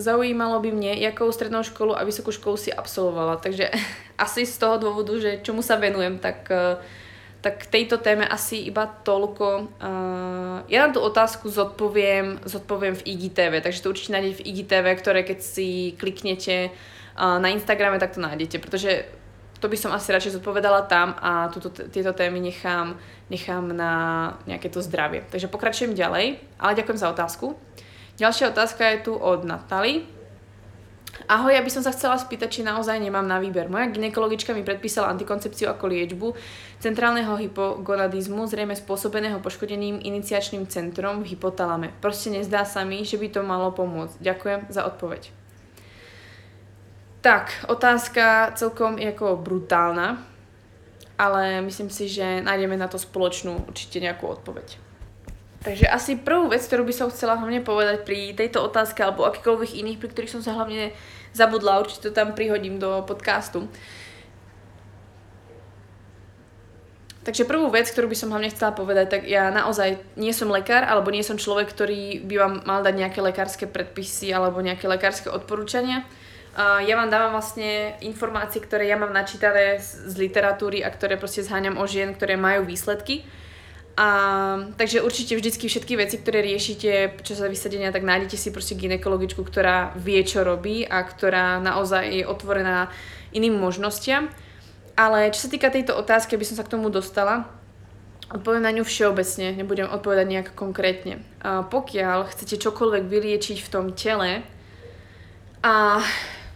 zaujímalo 0.00 0.64
by 0.64 0.72
mne, 0.72 0.96
jakou 0.96 1.28
strednou 1.28 1.60
školu 1.60 1.92
a 1.92 2.08
vysokú 2.08 2.32
školu 2.32 2.56
si 2.56 2.72
absolvovala. 2.72 3.36
Takže 3.36 3.68
asi 4.24 4.48
z 4.48 4.56
toho 4.56 4.80
dôvodu, 4.80 5.12
že 5.20 5.44
čomu 5.44 5.60
sa 5.60 5.76
venujem, 5.76 6.16
tak 6.16 6.48
uh, 6.48 6.80
tak 7.44 7.68
k 7.68 7.84
tejto 7.84 8.00
téme 8.00 8.24
asi 8.24 8.64
iba 8.64 8.88
toľko. 8.88 9.76
Uh, 9.76 10.64
ja 10.64 10.88
na 10.88 10.96
tú 10.96 11.04
otázku 11.04 11.52
zodpoviem, 11.52 12.40
zodpoviem 12.48 12.96
v 12.96 13.04
IGTV, 13.04 13.60
takže 13.60 13.84
to 13.84 13.92
určite 13.92 14.16
nájdete 14.16 14.40
v 14.40 14.46
IGTV, 14.48 14.86
ktoré 14.96 15.20
keď 15.28 15.44
si 15.44 15.92
kliknete 16.00 16.72
uh, 16.72 17.36
na 17.36 17.52
Instagrame, 17.52 18.00
tak 18.00 18.16
to 18.16 18.24
nájdete, 18.24 18.56
pretože 18.64 19.04
to 19.60 19.68
by 19.68 19.76
som 19.76 19.92
asi 19.92 20.08
radšej 20.08 20.40
zodpovedala 20.40 20.88
tam 20.88 21.12
a 21.20 21.52
tuto, 21.52 21.68
tieto 21.68 22.16
témy 22.16 22.40
nechám, 22.40 22.96
nechám 23.28 23.76
na 23.76 23.92
nejaké 24.48 24.72
to 24.72 24.80
zdravie. 24.80 25.28
Takže 25.28 25.52
pokračujem 25.52 25.92
ďalej, 25.92 26.40
ale 26.56 26.78
ďakujem 26.80 26.96
za 26.96 27.12
otázku. 27.12 27.60
Ďalšia 28.16 28.56
otázka 28.56 28.88
je 28.88 28.98
tu 29.04 29.12
od 29.12 29.44
Natali. 29.44 30.08
Ahoj, 31.24 31.56
ja 31.56 31.64
by 31.64 31.70
som 31.72 31.80
sa 31.80 31.94
chcela 31.94 32.20
spýtať, 32.20 32.60
či 32.60 32.66
naozaj 32.66 33.00
nemám 33.00 33.24
na 33.24 33.40
výber. 33.40 33.72
Moja 33.72 33.88
ginekologička 33.88 34.52
mi 34.52 34.60
predpísala 34.60 35.08
antikoncepciu 35.14 35.72
ako 35.72 35.84
liečbu 35.88 36.28
centrálneho 36.84 37.40
hypogonadizmu, 37.40 38.44
zrejme 38.44 38.76
spôsobeného 38.76 39.40
poškodeným 39.40 40.04
iniciačným 40.04 40.68
centrom 40.68 41.24
v 41.24 41.32
hypotalame. 41.32 41.96
Proste 42.04 42.28
nezdá 42.28 42.68
sa 42.68 42.84
mi, 42.84 43.08
že 43.08 43.16
by 43.16 43.32
to 43.32 43.40
malo 43.40 43.72
pomôcť. 43.72 44.20
Ďakujem 44.20 44.60
za 44.68 44.84
odpoveď. 44.84 45.32
Tak, 47.24 47.72
otázka 47.72 48.52
celkom 48.52 49.00
ako 49.00 49.40
brutálna, 49.40 50.20
ale 51.16 51.64
myslím 51.64 51.88
si, 51.88 52.04
že 52.04 52.44
nájdeme 52.44 52.76
na 52.76 52.84
to 52.84 53.00
spoločnú 53.00 53.64
určite 53.64 53.96
nejakú 53.96 54.28
odpoveď. 54.28 54.83
Takže 55.64 55.88
asi 55.88 56.20
prvú 56.20 56.52
vec, 56.52 56.60
ktorú 56.60 56.84
by 56.84 56.92
som 56.92 57.08
chcela 57.08 57.40
hlavne 57.40 57.64
povedať 57.64 58.04
pri 58.04 58.36
tejto 58.36 58.60
otázke 58.68 59.00
alebo 59.00 59.24
akýkoľvek 59.24 59.80
iných, 59.80 59.96
pri 59.96 60.12
ktorých 60.12 60.34
som 60.36 60.44
sa 60.44 60.52
hlavne 60.52 60.92
zabudla, 61.32 61.80
určite 61.80 62.12
to 62.12 62.12
tam 62.12 62.36
prihodím 62.36 62.76
do 62.76 63.00
podcastu. 63.08 63.64
Takže 67.24 67.48
prvú 67.48 67.72
vec, 67.72 67.88
ktorú 67.88 68.12
by 68.12 68.16
som 68.20 68.28
hlavne 68.36 68.52
chcela 68.52 68.76
povedať, 68.76 69.06
tak 69.08 69.22
ja 69.24 69.48
naozaj 69.48 69.96
nie 70.20 70.36
som 70.36 70.52
lekár, 70.52 70.84
alebo 70.84 71.08
nie 71.08 71.24
som 71.24 71.40
človek, 71.40 71.72
ktorý 71.72 72.20
by 72.28 72.34
vám 72.36 72.54
mal 72.68 72.84
dať 72.84 73.00
nejaké 73.00 73.24
lekárske 73.24 73.64
predpisy 73.64 74.28
alebo 74.36 74.60
nejaké 74.60 74.84
lekárske 74.84 75.32
odporúčania. 75.32 76.04
Ja 76.84 76.94
vám 77.00 77.08
dávam 77.08 77.32
vlastne 77.32 77.96
informácie, 78.04 78.60
ktoré 78.60 78.84
ja 78.84 79.00
mám 79.00 79.16
načítané 79.16 79.80
z 79.80 80.12
literatúry 80.20 80.84
a 80.84 80.92
ktoré 80.92 81.16
proste 81.16 81.40
zháňam 81.40 81.80
o 81.80 81.88
žien, 81.88 82.12
ktoré 82.12 82.36
majú 82.36 82.68
výsledky. 82.68 83.24
A, 83.94 84.08
takže 84.74 85.06
určite 85.06 85.38
vždycky 85.38 85.70
všetky 85.70 85.94
veci, 85.94 86.18
ktoré 86.18 86.42
riešite 86.42 87.14
počas 87.14 87.38
vysadenia, 87.38 87.94
tak 87.94 88.02
nájdete 88.02 88.34
si 88.34 88.50
proste 88.50 88.74
ginekologičku, 88.74 89.38
ktorá 89.46 89.94
vie, 89.94 90.18
čo 90.26 90.42
robí 90.42 90.82
a 90.82 90.98
ktorá 91.06 91.62
naozaj 91.62 92.02
je 92.10 92.24
otvorená 92.26 92.90
iným 93.30 93.54
možnostiam. 93.54 94.26
Ale 94.98 95.30
čo 95.30 95.46
sa 95.46 95.48
týka 95.50 95.70
tejto 95.70 95.94
otázky, 95.94 96.34
aby 96.34 96.46
som 96.46 96.58
sa 96.58 96.66
k 96.66 96.74
tomu 96.74 96.90
dostala, 96.90 97.46
odpoviem 98.34 98.66
na 98.66 98.74
ňu 98.74 98.82
všeobecne, 98.82 99.54
nebudem 99.54 99.86
odpovedať 99.86 100.26
nejak 100.26 100.48
konkrétne. 100.58 101.22
A 101.42 101.62
pokiaľ 101.62 102.34
chcete 102.34 102.58
čokoľvek 102.58 103.06
vyliečiť 103.06 103.58
v 103.62 103.70
tom 103.70 103.94
tele, 103.94 104.42
a 105.64 106.02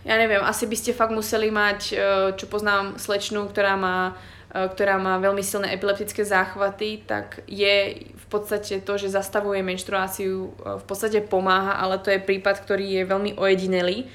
ja 0.04 0.14
neviem, 0.18 0.42
asi 0.44 0.66
by 0.66 0.76
ste 0.76 0.96
fakt 0.96 1.14
museli 1.14 1.48
mať, 1.50 1.80
e, 1.90 1.94
čo 2.36 2.44
poznám, 2.46 3.00
slečnú, 3.00 3.48
ktorá 3.48 3.74
má 3.76 4.18
ktorá 4.66 4.98
má 4.98 5.20
veľmi 5.22 5.44
silné 5.46 5.70
epileptické 5.70 6.26
záchvaty, 6.26 7.06
tak 7.06 7.46
je 7.46 8.06
v 8.10 8.26
podstate 8.26 8.82
to, 8.82 8.92
že 8.98 9.14
zastavuje 9.14 9.62
menštruáciu, 9.62 10.50
e, 10.50 10.50
v 10.80 10.84
podstate 10.84 11.22
pomáha, 11.22 11.78
ale 11.78 12.02
to 12.02 12.10
je 12.10 12.18
prípad, 12.18 12.58
ktorý 12.58 12.98
je 12.98 13.04
veľmi 13.06 13.30
ojedinelý 13.38 14.10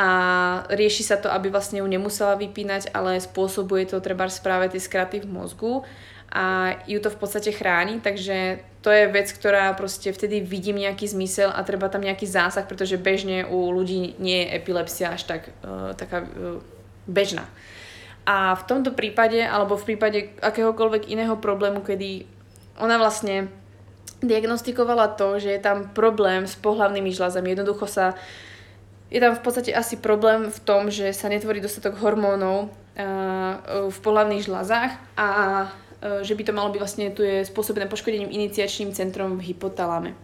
a 0.00 0.08
rieši 0.72 1.04
sa 1.04 1.16
to, 1.20 1.28
aby 1.28 1.52
vlastne 1.52 1.84
ju 1.84 1.86
nemusela 1.88 2.38
vypínať, 2.38 2.88
ale 2.96 3.20
spôsobuje 3.20 3.84
to 3.84 4.00
treba 4.00 4.28
správe 4.32 4.72
tie 4.72 4.80
skraty 4.80 5.20
v 5.20 5.28
mozgu 5.28 5.84
a 6.30 6.78
ju 6.86 7.02
to 7.02 7.10
v 7.10 7.18
podstate 7.18 7.50
chráni, 7.50 7.98
takže 7.98 8.62
to 8.80 8.88
je 8.88 9.10
vec, 9.10 9.28
ktorá 9.28 9.74
proste 9.74 10.14
vtedy 10.14 10.40
vidím 10.40 10.78
nejaký 10.78 11.10
zmysel 11.10 11.50
a 11.50 11.60
treba 11.66 11.90
tam 11.90 12.06
nejaký 12.06 12.24
zásah, 12.24 12.64
pretože 12.64 13.02
bežne 13.02 13.44
u 13.44 13.68
ľudí 13.74 14.14
nie 14.22 14.46
je 14.46 14.56
epilepsia 14.56 15.12
až 15.12 15.26
tak 15.26 15.50
uh, 15.66 15.92
taká 15.98 16.22
uh, 16.22 16.62
bežná. 17.10 17.50
A 18.30 18.54
v 18.54 18.62
tomto 18.62 18.94
prípade, 18.94 19.42
alebo 19.42 19.74
v 19.74 19.90
prípade 19.90 20.30
akéhokoľvek 20.38 21.10
iného 21.10 21.34
problému, 21.34 21.82
kedy 21.82 22.30
ona 22.78 22.94
vlastne 22.94 23.50
diagnostikovala 24.22 25.18
to, 25.18 25.42
že 25.42 25.50
je 25.50 25.58
tam 25.58 25.90
problém 25.90 26.46
s 26.46 26.54
pohlavnými 26.54 27.10
žľazami. 27.10 27.58
Jednoducho 27.58 27.90
sa 27.90 28.14
je 29.10 29.18
tam 29.18 29.34
v 29.34 29.42
podstate 29.42 29.74
asi 29.74 29.98
problém 29.98 30.46
v 30.46 30.58
tom, 30.62 30.86
že 30.94 31.10
sa 31.10 31.26
netvorí 31.26 31.58
dostatok 31.58 31.98
hormónov 31.98 32.70
uh, 32.70 33.90
v 33.90 33.98
pohlavných 33.98 34.46
žľazách 34.46 34.92
a 35.18 35.28
uh, 35.66 36.22
že 36.22 36.38
by 36.38 36.42
to 36.46 36.54
malo 36.54 36.70
byť 36.70 36.78
vlastne, 36.78 37.10
tu 37.10 37.26
je 37.26 37.42
spôsobené 37.42 37.90
poškodením 37.90 38.30
iniciačným 38.30 38.94
centrom 38.94 39.42
v 39.42 39.50
hypotalame. 39.50 40.14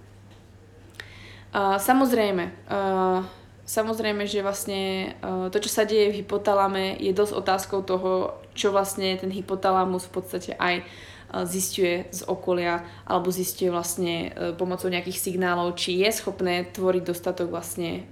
Samozrejme, 1.57 2.45
uh, 2.69 3.25
Samozrejme, 3.67 4.31
že 4.31 4.47
vlastne 4.47 5.13
uh, 5.27 5.51
to, 5.51 5.59
čo 5.59 5.67
sa 5.67 5.83
deje 5.83 6.15
v 6.15 6.23
hypotalame, 6.23 6.95
je 7.03 7.11
dosť 7.11 7.35
otázkou 7.35 7.83
toho, 7.83 8.39
čo 8.55 8.71
vlastne 8.71 9.19
ten 9.19 9.27
hypotalamus 9.35 10.07
v 10.07 10.15
podstate 10.15 10.51
aj 10.55 10.87
uh, 10.87 11.43
zistuje 11.43 12.07
z 12.15 12.23
okolia 12.31 12.87
alebo 13.03 13.35
zistuje 13.35 13.75
vlastne 13.75 14.31
uh, 14.31 14.55
pomocou 14.55 14.87
nejakých 14.87 15.19
signálov, 15.19 15.75
či 15.75 15.99
je 15.99 16.15
schopné 16.15 16.71
tvoriť 16.71 17.11
dostatok 17.11 17.51
vlastne 17.51 18.07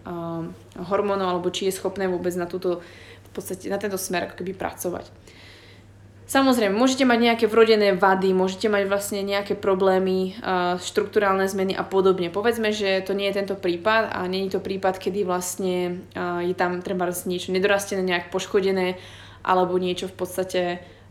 hormónov 0.74 1.38
alebo 1.38 1.54
či 1.54 1.70
je 1.70 1.78
schopné 1.78 2.10
vôbec 2.10 2.34
na, 2.34 2.50
túto, 2.50 2.82
v 3.22 3.30
podstate, 3.30 3.70
na 3.70 3.78
tento 3.78 3.94
smer 3.94 4.26
ako 4.26 4.42
keby 4.42 4.58
pracovať. 4.58 5.06
Samozrejme, 6.24 6.72
môžete 6.72 7.04
mať 7.04 7.20
nejaké 7.20 7.44
vrodené 7.44 7.92
vady, 7.92 8.32
môžete 8.32 8.72
mať 8.72 8.88
vlastne 8.88 9.20
nejaké 9.20 9.52
problémy, 9.60 10.32
štruktúrálne 10.80 11.44
zmeny 11.44 11.76
a 11.76 11.84
podobne. 11.84 12.32
Povedzme, 12.32 12.72
že 12.72 13.04
to 13.04 13.12
nie 13.12 13.28
je 13.28 13.44
tento 13.44 13.60
prípad 13.60 14.08
a 14.08 14.24
nie 14.24 14.48
je 14.48 14.56
to 14.56 14.64
prípad, 14.64 14.96
kedy 14.96 15.20
vlastne 15.28 16.00
je 16.16 16.54
tam 16.56 16.80
treba 16.80 17.12
niečo 17.28 17.52
nedorastené, 17.52 18.00
nejak 18.00 18.32
poškodené 18.32 18.96
alebo 19.44 19.76
niečo 19.76 20.08
v 20.08 20.16
podstate 20.16 20.62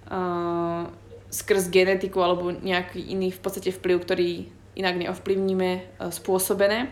uh, 0.09 0.89
skrz 1.29 1.69
genetiku 1.69 2.25
alebo 2.25 2.49
nejaký 2.49 2.97
iný 3.13 3.29
v 3.29 3.37
podstate 3.37 3.69
vplyv, 3.69 3.97
ktorý 4.01 4.49
inak 4.73 4.97
neovplyvníme, 4.97 5.69
uh, 6.01 6.09
spôsobené. 6.09 6.89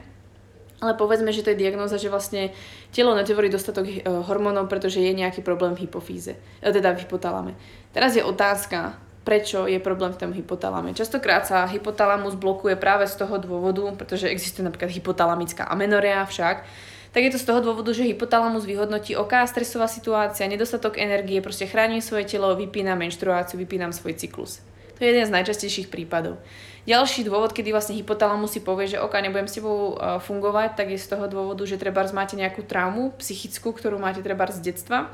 Ale 0.82 0.98
povedzme, 0.98 1.30
že 1.30 1.46
to 1.46 1.54
je 1.54 1.62
diagnoza, 1.62 2.02
že 2.02 2.10
vlastne 2.10 2.50
telo 2.90 3.14
netvorí 3.14 3.54
dostatok 3.54 3.86
eh, 3.86 4.02
hormónov, 4.02 4.66
pretože 4.66 4.98
je 4.98 5.14
nejaký 5.14 5.46
problém 5.46 5.78
v 5.78 5.86
hypofíze, 5.86 6.34
eh, 6.36 6.72
teda 6.74 6.98
v 6.98 7.06
hypotalame. 7.06 7.54
Teraz 7.94 8.18
je 8.18 8.26
otázka, 8.26 8.98
prečo 9.22 9.70
je 9.70 9.78
problém 9.78 10.10
v 10.10 10.18
tom 10.18 10.32
hypotalame. 10.34 10.98
Častokrát 10.98 11.46
sa 11.46 11.70
hypotalamus 11.70 12.34
blokuje 12.34 12.74
práve 12.74 13.06
z 13.06 13.22
toho 13.22 13.38
dôvodu, 13.38 13.94
pretože 13.94 14.26
existuje 14.26 14.66
napríklad 14.66 14.90
hypotalamická 14.90 15.70
amenoria 15.70 16.26
však, 16.26 16.66
tak 17.12 17.28
je 17.28 17.32
to 17.36 17.44
z 17.44 17.48
toho 17.52 17.60
dôvodu, 17.60 17.92
že 17.92 18.08
hypotalamus 18.08 18.64
vyhodnotí 18.64 19.20
oká, 19.20 19.44
stresová 19.44 19.92
situácia, 19.92 20.48
nedostatok 20.48 20.96
energie, 20.96 21.44
proste 21.44 21.68
chránim 21.68 22.00
svoje 22.00 22.24
telo, 22.24 22.56
vypínam 22.56 22.98
menštruáciu, 22.98 23.60
vypínam 23.60 23.92
svoj 23.92 24.16
cyklus. 24.16 24.64
To 24.96 25.04
je 25.04 25.12
jeden 25.12 25.28
z 25.28 25.36
najčastejších 25.36 25.92
prípadov. 25.92 26.40
Ďalší 26.82 27.30
dôvod, 27.30 27.54
kedy 27.54 27.70
vlastne 27.70 27.94
hypotalamus 27.94 28.58
si 28.58 28.62
povie, 28.66 28.90
že 28.90 28.98
ok, 28.98 29.22
nebudem 29.22 29.46
s 29.46 29.62
tebou 29.62 29.94
uh, 29.94 30.18
fungovať, 30.18 30.74
tak 30.74 30.90
je 30.90 30.98
z 30.98 31.14
toho 31.14 31.30
dôvodu, 31.30 31.62
že 31.70 31.78
treba 31.78 32.02
máte 32.10 32.34
nejakú 32.34 32.66
traumu 32.66 33.14
psychickú, 33.22 33.70
ktorú 33.70 34.02
máte 34.02 34.26
treba 34.26 34.50
z 34.50 34.74
detstva, 34.74 35.14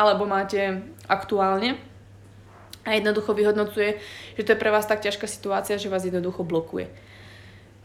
alebo 0.00 0.24
máte 0.24 0.80
aktuálne 1.04 1.76
a 2.88 2.96
jednoducho 2.96 3.36
vyhodnocuje, 3.36 4.00
že 4.40 4.42
to 4.48 4.56
je 4.56 4.60
pre 4.60 4.72
vás 4.72 4.88
tak 4.88 5.04
ťažká 5.04 5.28
situácia, 5.28 5.76
že 5.76 5.92
vás 5.92 6.08
jednoducho 6.08 6.40
blokuje. 6.40 6.88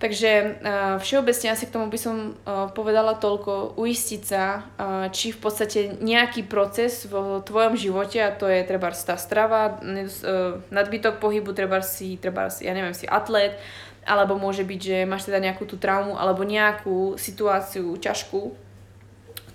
Takže 0.03 0.59
uh, 0.59 0.99
všeobecne 0.99 1.55
asi 1.55 1.63
k 1.63 1.71
tomu 1.79 1.87
by 1.87 1.95
som 1.95 2.35
uh, 2.43 2.67
povedala 2.75 3.15
toľko, 3.15 3.79
uistiť 3.79 4.21
sa, 4.27 4.67
uh, 4.75 5.07
či 5.07 5.31
v 5.31 5.39
podstate 5.39 5.79
nejaký 6.03 6.43
proces 6.43 7.07
v 7.07 7.39
tvojom 7.47 7.79
živote, 7.79 8.19
a 8.19 8.35
to 8.35 8.51
je 8.51 8.67
treba 8.67 8.91
tá 8.91 9.15
strava, 9.15 9.79
uh, 9.79 10.59
nadbytok 10.75 11.23
pohybu, 11.23 11.55
treba 11.55 11.79
si, 11.79 12.19
treba 12.19 12.51
si, 12.51 12.67
ja 12.67 12.75
neviem, 12.75 12.91
si 12.91 13.07
atlet, 13.07 13.55
alebo 14.03 14.35
môže 14.35 14.67
byť, 14.67 14.79
že 14.83 14.97
máš 15.07 15.23
teda 15.23 15.39
nejakú 15.39 15.63
tú 15.63 15.79
traumu, 15.79 16.19
alebo 16.19 16.43
nejakú 16.43 17.15
situáciu 17.15 17.95
ťažkú, 17.95 18.51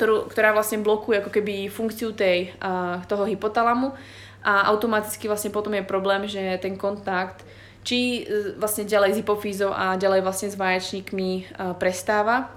ktorú, 0.00 0.32
ktorá 0.32 0.56
vlastne 0.56 0.80
blokuje 0.80 1.20
ako 1.20 1.28
keby 1.28 1.68
funkciu 1.68 2.16
tej, 2.16 2.56
uh, 2.64 3.04
toho 3.04 3.28
hypotalamu. 3.28 3.92
A 4.40 4.72
automaticky 4.72 5.28
vlastne 5.28 5.52
potom 5.52 5.76
je 5.76 5.84
problém, 5.84 6.24
že 6.24 6.40
ten 6.56 6.72
kontakt 6.80 7.44
či 7.88 8.28
e, 8.28 8.52
vlastne 8.60 8.84
ďalej 8.84 9.16
s 9.16 9.18
hypofízou 9.24 9.72
a 9.72 9.96
ďalej 9.96 10.20
vlastne 10.20 10.52
s 10.52 10.60
vaječníkmi 10.60 11.30
e, 11.32 11.42
prestáva, 11.80 12.52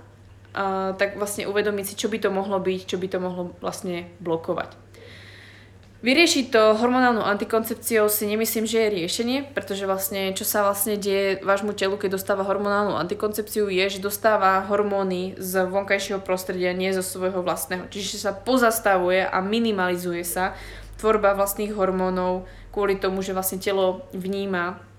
tak 0.99 1.15
vlastne 1.15 1.47
uvedomiť 1.47 1.85
si, 1.87 1.95
čo 1.95 2.11
by 2.11 2.19
to 2.19 2.27
mohlo 2.27 2.59
byť, 2.59 2.83
čo 2.83 2.99
by 2.99 3.07
to 3.07 3.23
mohlo 3.23 3.55
vlastne 3.63 4.11
blokovať. 4.19 4.75
Vyriešiť 6.03 6.51
to 6.51 6.75
hormonálnou 6.75 7.21
antikoncepciou 7.23 8.09
si 8.09 8.27
nemyslím, 8.27 8.67
že 8.67 8.83
je 8.83 8.95
riešenie, 8.99 9.37
pretože 9.55 9.87
vlastne 9.87 10.35
čo 10.35 10.43
sa 10.43 10.65
vlastne 10.65 10.99
deje 10.99 11.39
vášmu 11.39 11.77
telu, 11.77 11.95
keď 11.95 12.19
dostáva 12.19 12.43
hormonálnu 12.43 12.99
antikoncepciu, 12.99 13.69
je, 13.71 13.85
že 13.85 14.03
dostáva 14.03 14.65
hormóny 14.67 15.39
z 15.39 15.63
vonkajšieho 15.71 16.19
prostredia, 16.19 16.75
nie 16.75 16.91
zo 16.91 17.05
svojho 17.05 17.45
vlastného. 17.45 17.87
Čiže 17.87 18.17
sa 18.17 18.35
pozastavuje 18.35 19.23
a 19.23 19.39
minimalizuje 19.39 20.25
sa 20.27 20.57
tvorba 20.97 21.37
vlastných 21.37 21.71
hormónov 21.71 22.49
kvôli 22.73 22.97
tomu, 22.97 23.21
že 23.21 23.37
vlastne 23.37 23.61
telo 23.61 24.03
vníma 24.09 24.90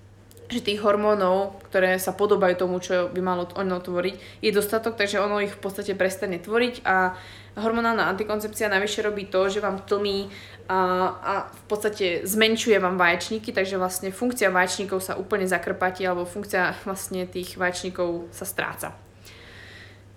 že 0.53 0.61
tých 0.61 0.85
hormónov, 0.85 1.57
ktoré 1.73 1.97
sa 1.97 2.12
podobajú 2.12 2.55
tomu, 2.61 2.77
čo 2.79 3.09
by 3.09 3.21
malo 3.25 3.49
ono 3.57 3.81
tvoriť, 3.81 4.45
je 4.45 4.51
dostatok, 4.53 5.01
takže 5.01 5.25
ono 5.25 5.41
ich 5.41 5.57
v 5.57 5.62
podstate 5.65 5.97
prestane 5.97 6.37
tvoriť 6.37 6.85
a 6.85 7.17
hormonálna 7.57 8.09
antikoncepcia 8.12 8.69
navyše 8.69 9.01
robí 9.01 9.29
to, 9.29 9.49
že 9.49 9.65
vám 9.65 9.85
tlmí 9.85 10.29
a, 10.69 10.79
a 11.21 11.33
v 11.49 11.65
podstate 11.69 12.25
zmenšuje 12.25 12.77
vám 12.81 12.97
vaječníky, 12.97 13.53
takže 13.53 13.81
vlastne 13.81 14.12
funkcia 14.12 14.53
vaječníkov 14.53 15.01
sa 15.01 15.17
úplne 15.17 15.49
zakrpatí 15.49 16.05
alebo 16.05 16.29
funkcia 16.29 16.77
vlastne 16.85 17.25
tých 17.25 17.57
vaječníkov 17.57 18.33
sa 18.33 18.45
stráca. 18.45 18.88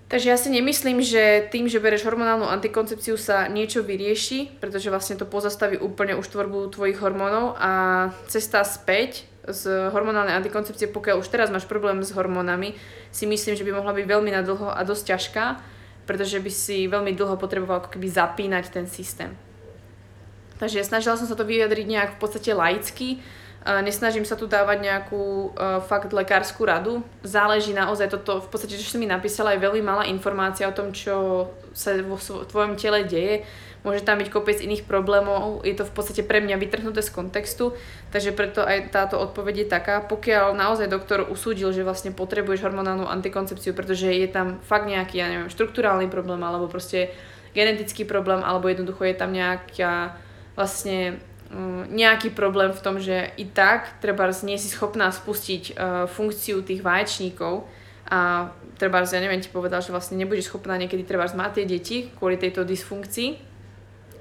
Takže 0.05 0.29
ja 0.29 0.37
si 0.37 0.53
nemyslím, 0.53 1.01
že 1.01 1.49
tým, 1.49 1.65
že 1.65 1.81
bereš 1.81 2.05
hormonálnu 2.05 2.45
antikoncepciu 2.45 3.17
sa 3.17 3.49
niečo 3.49 3.81
vyrieši, 3.81 4.61
pretože 4.61 4.93
vlastne 4.93 5.17
to 5.17 5.25
pozastaví 5.25 5.81
úplne 5.81 6.13
už 6.13 6.29
tvorbu 6.29 6.69
tvojich 6.69 7.01
hormónov 7.01 7.57
a 7.57 7.71
cesta 8.29 8.61
späť 8.61 9.25
z 9.49 9.91
hormonálnej 9.93 10.33
antikoncepcie, 10.37 10.89
pokiaľ 10.89 11.21
už 11.21 11.29
teraz 11.29 11.53
máš 11.53 11.69
problém 11.69 12.01
s 12.01 12.13
hormónami, 12.13 12.73
si 13.13 13.29
myslím, 13.29 13.53
že 13.53 13.65
by 13.65 13.77
mohla 13.77 13.93
byť 13.93 14.05
veľmi 14.05 14.31
nadlho 14.33 14.73
a 14.73 14.81
dosť 14.81 15.03
ťažká, 15.13 15.45
pretože 16.05 16.37
by 16.41 16.51
si 16.53 16.85
veľmi 16.85 17.13
dlho 17.17 17.37
potreboval 17.37 17.81
ako 17.81 17.97
keby 17.97 18.07
zapínať 18.09 18.65
ten 18.69 18.85
systém. 18.85 19.33
Takže 20.61 20.87
snažila 20.87 21.19
som 21.19 21.27
sa 21.27 21.35
to 21.35 21.43
vyjadriť 21.43 21.85
nejak 21.85 22.11
v 22.15 22.19
podstate 22.21 22.55
laicky, 22.55 23.19
nesnažím 23.65 24.29
sa 24.29 24.37
tu 24.37 24.45
dávať 24.45 24.77
nejakú 24.77 25.49
uh, 25.51 25.81
fakt 25.81 26.13
lekárskú 26.13 26.69
radu. 26.69 27.01
Záleží 27.25 27.73
naozaj 27.73 28.13
toto, 28.13 28.37
v 28.45 28.49
podstate, 28.53 28.77
že 28.77 28.85
si 28.85 29.01
mi 29.01 29.09
napísala 29.09 29.57
aj 29.57 29.59
veľmi 29.65 29.81
malá 29.81 30.03
informácia 30.05 30.69
o 30.69 30.77
tom, 30.77 30.93
čo 30.93 31.49
sa 31.73 31.97
vo 32.05 32.21
tvojom 32.21 32.77
tele 32.77 33.09
deje. 33.09 33.41
Môže 33.85 34.01
tam 34.01 34.17
byť 34.17 34.33
kopec 34.33 34.57
iných 34.57 34.89
problémov, 34.89 35.61
je 35.61 35.77
to 35.77 35.85
v 35.85 35.93
podstate 35.93 36.25
pre 36.25 36.41
mňa 36.41 36.57
vytrhnuté 36.57 37.05
z 37.05 37.13
kontextu, 37.13 37.77
takže 38.09 38.33
preto 38.33 38.65
aj 38.65 38.89
táto 38.89 39.21
odpoveď 39.21 39.55
je 39.61 39.67
taká. 39.69 40.01
Pokiaľ 40.01 40.57
naozaj 40.57 40.89
doktor 40.89 41.29
usúdil, 41.29 41.69
že 41.69 41.85
vlastne 41.85 42.09
potrebuješ 42.09 42.65
hormonálnu 42.65 43.05
antikoncepciu, 43.05 43.77
pretože 43.77 44.09
je 44.09 44.25
tam 44.25 44.57
fakt 44.65 44.89
nejaký, 44.89 45.21
ja 45.21 45.29
neviem, 45.29 45.53
štruktúrálny 45.53 46.09
problém, 46.09 46.41
alebo 46.41 46.65
proste 46.65 47.13
genetický 47.53 48.03
problém, 48.03 48.41
alebo 48.41 48.67
jednoducho 48.67 49.05
je 49.05 49.15
tam 49.15 49.29
nejaká 49.31 50.17
vlastne 50.57 51.21
Mm, 51.45 51.93
nejaký 51.93 52.33
problém 52.33 52.73
v 52.73 52.81
tom, 52.81 52.97
že 52.97 53.29
i 53.37 53.45
tak 53.45 54.01
treba 54.01 54.25
nie 54.41 54.57
si 54.57 54.65
schopná 54.65 55.13
spustiť 55.13 55.63
uh, 55.71 56.03
funkciu 56.09 56.65
tých 56.65 56.81
vaječníkov 56.81 57.69
a 58.09 58.49
treba, 58.81 59.05
ja 59.05 59.21
neviem, 59.21 59.37
ti 59.37 59.53
povedal, 59.53 59.79
že 59.85 59.93
vlastne 59.93 60.17
nebudeš 60.17 60.49
schopná 60.49 60.73
niekedy 60.75 61.05
treba 61.05 61.29
mať 61.29 61.61
tie 61.61 61.65
deti 61.69 61.97
kvôli 62.17 62.41
tejto 62.41 62.65
dysfunkcii, 62.65 63.54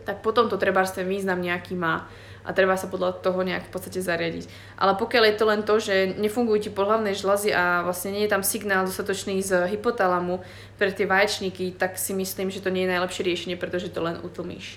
tak 0.05 0.21
potom 0.21 0.47
to 0.53 0.61
treba 0.61 0.85
ten 0.85 1.09
význam 1.09 1.41
nejaký 1.41 1.75
má 1.75 2.07
a 2.45 2.53
treba 2.53 2.77
sa 2.77 2.93
podľa 2.93 3.25
toho 3.25 3.41
nejak 3.41 3.67
v 3.67 3.73
podstate 3.73 4.05
zariadiť. 4.05 4.45
Ale 4.77 5.01
pokiaľ 5.01 5.25
je 5.33 5.37
to 5.41 5.45
len 5.49 5.61
to, 5.65 5.75
že 5.81 6.13
nefungujú 6.21 6.69
ti 6.69 6.71
pohľavné 6.71 7.17
žľazy 7.17 7.51
a 7.57 7.81
vlastne 7.89 8.13
nie 8.13 8.29
je 8.29 8.33
tam 8.37 8.45
signál 8.45 8.85
dostatočný 8.85 9.41
z 9.41 9.65
hypotalamu 9.73 10.45
pre 10.77 10.93
tie 10.93 11.09
vaječníky, 11.09 11.73
tak 11.73 11.97
si 11.97 12.13
myslím, 12.13 12.53
že 12.53 12.61
to 12.61 12.69
nie 12.69 12.85
je 12.85 12.93
najlepšie 12.93 13.25
riešenie, 13.25 13.57
pretože 13.57 13.89
to 13.89 14.05
len 14.05 14.21
utlmíš. 14.21 14.77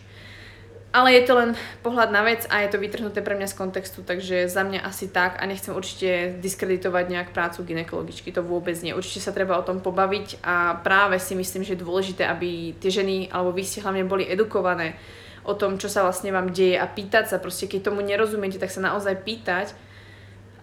Ale 0.97 1.13
je 1.13 1.29
to 1.29 1.38
len 1.38 1.53
pohľad 1.86 2.10
na 2.10 2.25
vec 2.25 2.49
a 2.49 2.65
je 2.65 2.73
to 2.73 2.81
vytrhnuté 2.81 3.21
pre 3.21 3.38
mňa 3.38 3.53
z 3.53 3.57
kontextu, 3.62 4.01
takže 4.01 4.49
za 4.49 4.65
mňa 4.65 4.81
asi 4.81 5.05
tak 5.05 5.38
a 5.38 5.45
nechcem 5.45 5.77
určite 5.77 6.41
diskreditovať 6.41 7.05
nejak 7.13 7.29
prácu 7.38 7.62
ginekologičky, 7.62 8.33
to 8.33 8.41
vôbec 8.41 8.73
nie. 8.81 8.97
Určite 8.97 9.21
sa 9.21 9.29
treba 9.29 9.62
o 9.62 9.67
tom 9.67 9.77
pobaviť 9.77 10.41
a 10.41 10.81
práve 10.81 11.21
si 11.21 11.38
myslím, 11.38 11.62
že 11.62 11.77
je 11.77 11.86
dôležité, 11.86 12.25
aby 12.25 12.73
tie 12.81 12.89
ženy 12.89 13.29
alebo 13.29 13.53
vy 13.53 13.62
ste 13.62 13.86
hlavne 13.86 14.10
boli 14.10 14.25
edukované 14.25 14.97
o 15.45 15.53
tom, 15.53 15.77
čo 15.77 15.86
sa 15.86 16.01
vlastne 16.01 16.33
vám 16.33 16.49
deje 16.49 16.81
a 16.81 16.89
pýtať 16.89 17.29
sa, 17.29 17.38
proste 17.38 17.69
keď 17.69 17.93
tomu 17.93 18.01
nerozumiete, 18.01 18.57
tak 18.57 18.73
sa 18.73 18.81
naozaj 18.81 19.21
pýtať 19.21 19.77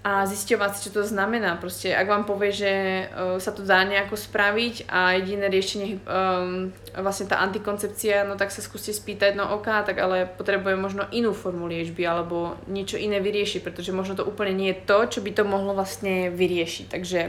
a 0.04 0.28
zisťovať 0.28 0.70
si, 0.76 0.80
čo 0.84 1.00
to 1.00 1.02
znamená. 1.08 1.56
Proste, 1.56 1.96
ak 1.96 2.04
vám 2.04 2.28
povie, 2.28 2.52
že 2.52 2.72
uh, 3.08 3.40
sa 3.40 3.56
to 3.56 3.64
dá 3.64 3.88
nejako 3.88 4.20
spraviť 4.20 4.84
a 4.92 5.16
jediné 5.16 5.48
riešenie 5.48 6.04
um, 6.04 6.68
vlastne 6.92 7.24
tá 7.24 7.40
antikoncepcia, 7.40 8.28
no 8.28 8.36
tak 8.36 8.52
sa 8.52 8.60
skúste 8.60 8.92
spýtať, 8.92 9.32
no 9.32 9.48
ok, 9.56 9.88
tak 9.88 9.96
ale 9.96 10.28
potrebujem 10.28 10.76
možno 10.76 11.08
inú 11.08 11.32
formu 11.32 11.64
liečby 11.64 12.04
alebo 12.04 12.60
niečo 12.68 13.00
iné 13.00 13.16
vyriešiť, 13.16 13.64
pretože 13.64 13.96
možno 13.96 14.20
to 14.20 14.28
úplne 14.28 14.52
nie 14.52 14.76
je 14.76 14.84
to, 14.84 15.08
čo 15.08 15.18
by 15.24 15.32
to 15.32 15.48
mohlo 15.48 15.72
vlastne 15.72 16.28
vyriešiť. 16.28 16.86
Takže 16.92 17.20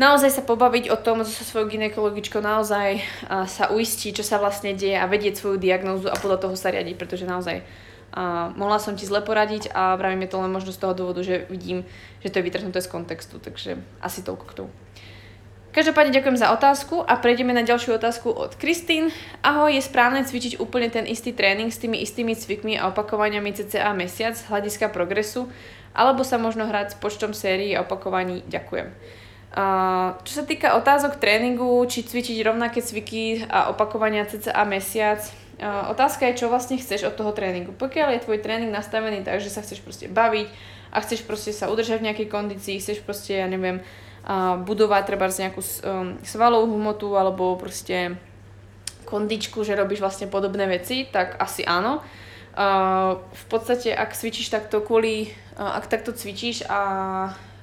naozaj 0.00 0.32
sa 0.32 0.42
pobaviť 0.48 0.88
o 0.88 0.96
tom 0.96 1.20
so 1.28 1.44
svojou 1.44 1.68
ginekologičkou, 1.68 2.40
naozaj 2.40 3.04
sa 3.28 3.68
uistiť, 3.68 4.16
čo 4.16 4.24
sa 4.24 4.40
vlastne 4.40 4.72
deje 4.72 4.96
a 4.96 5.04
vedieť 5.04 5.44
svoju 5.44 5.60
diagnózu 5.60 6.08
a 6.08 6.16
podľa 6.16 6.48
toho 6.48 6.56
sa 6.56 6.72
riadiť, 6.72 6.96
pretože 6.96 7.28
naozaj 7.28 7.60
a 8.12 8.48
mohla 8.56 8.80
som 8.80 8.96
ti 8.96 9.04
zle 9.04 9.20
poradiť 9.20 9.70
a 9.76 9.96
vravím 9.96 10.24
je 10.24 10.30
to 10.32 10.40
len 10.40 10.52
možno 10.52 10.72
z 10.72 10.80
toho 10.80 10.96
dôvodu, 10.96 11.20
že 11.20 11.44
vidím, 11.52 11.84
že 12.24 12.32
to 12.32 12.40
je 12.40 12.46
vytrhnuté 12.48 12.80
z 12.80 12.88
kontextu, 12.88 13.36
takže 13.36 13.76
asi 14.00 14.24
toľko 14.24 14.44
k 14.48 14.56
tomu. 14.64 14.70
Každopádne 15.68 16.16
ďakujem 16.16 16.40
za 16.40 16.48
otázku 16.50 17.04
a 17.04 17.20
prejdeme 17.20 17.52
na 17.52 17.60
ďalšiu 17.60 18.00
otázku 18.00 18.32
od 18.32 18.56
Kristín. 18.56 19.12
Ahoj, 19.44 19.76
je 19.76 19.84
správne 19.84 20.24
cvičiť 20.24 20.56
úplne 20.58 20.88
ten 20.88 21.04
istý 21.04 21.36
tréning 21.36 21.68
s 21.68 21.78
tými 21.78 22.00
istými 22.00 22.32
cvikmi 22.32 22.80
a 22.80 22.88
opakovaniami 22.88 23.52
cca 23.52 23.92
mesiac 23.92 24.32
z 24.32 24.48
hľadiska 24.48 24.88
progresu, 24.88 25.52
alebo 25.92 26.24
sa 26.24 26.40
možno 26.40 26.64
hrať 26.66 26.96
s 26.96 26.98
počtom 26.98 27.36
sérií 27.36 27.76
a 27.76 27.84
opakovaní? 27.84 28.42
Ďakujem. 28.48 28.90
Uh, 29.48 30.16
čo 30.24 30.40
sa 30.40 30.44
týka 30.48 30.72
otázok 30.76 31.20
tréningu, 31.20 31.84
či 31.84 32.00
cvičiť 32.00 32.40
rovnaké 32.48 32.80
cviky 32.80 33.44
a 33.44 33.68
opakovania 33.68 34.24
cca 34.24 34.56
mesiac, 34.64 35.20
otázka 35.62 36.30
je, 36.30 36.44
čo 36.44 36.50
vlastne 36.50 36.78
chceš 36.78 37.10
od 37.10 37.18
toho 37.18 37.34
tréningu. 37.34 37.74
Pokiaľ 37.74 38.14
je 38.14 38.24
tvoj 38.24 38.38
tréning 38.38 38.70
nastavený 38.70 39.26
tak, 39.26 39.42
že 39.42 39.50
sa 39.50 39.62
chceš 39.62 39.82
proste 39.82 40.06
baviť 40.06 40.46
a 40.94 41.02
chceš 41.02 41.26
proste 41.26 41.50
sa 41.50 41.68
udržať 41.68 42.00
v 42.00 42.06
nejakej 42.10 42.28
kondícii, 42.30 42.80
chceš 42.80 43.02
proste, 43.02 43.36
ja 43.36 43.50
neviem, 43.50 43.82
budovať 44.64 45.02
treba 45.08 45.26
z 45.32 45.48
nejakú 45.48 45.62
um, 45.64 46.20
svalovú 46.20 46.76
hmotu 46.76 47.16
alebo 47.16 47.56
proste 47.56 48.20
kondičku, 49.08 49.64
že 49.64 49.72
robíš 49.72 50.04
vlastne 50.04 50.28
podobné 50.28 50.68
veci, 50.68 51.08
tak 51.08 51.40
asi 51.40 51.64
áno. 51.64 52.04
V 53.32 53.44
podstate, 53.48 53.94
ak 53.94 54.12
cvičíš 54.12 54.52
takto 54.52 54.84
kvôli, 54.84 55.32
ak 55.56 55.88
takto 55.88 56.12
cvičíš 56.12 56.68
a 56.68 56.80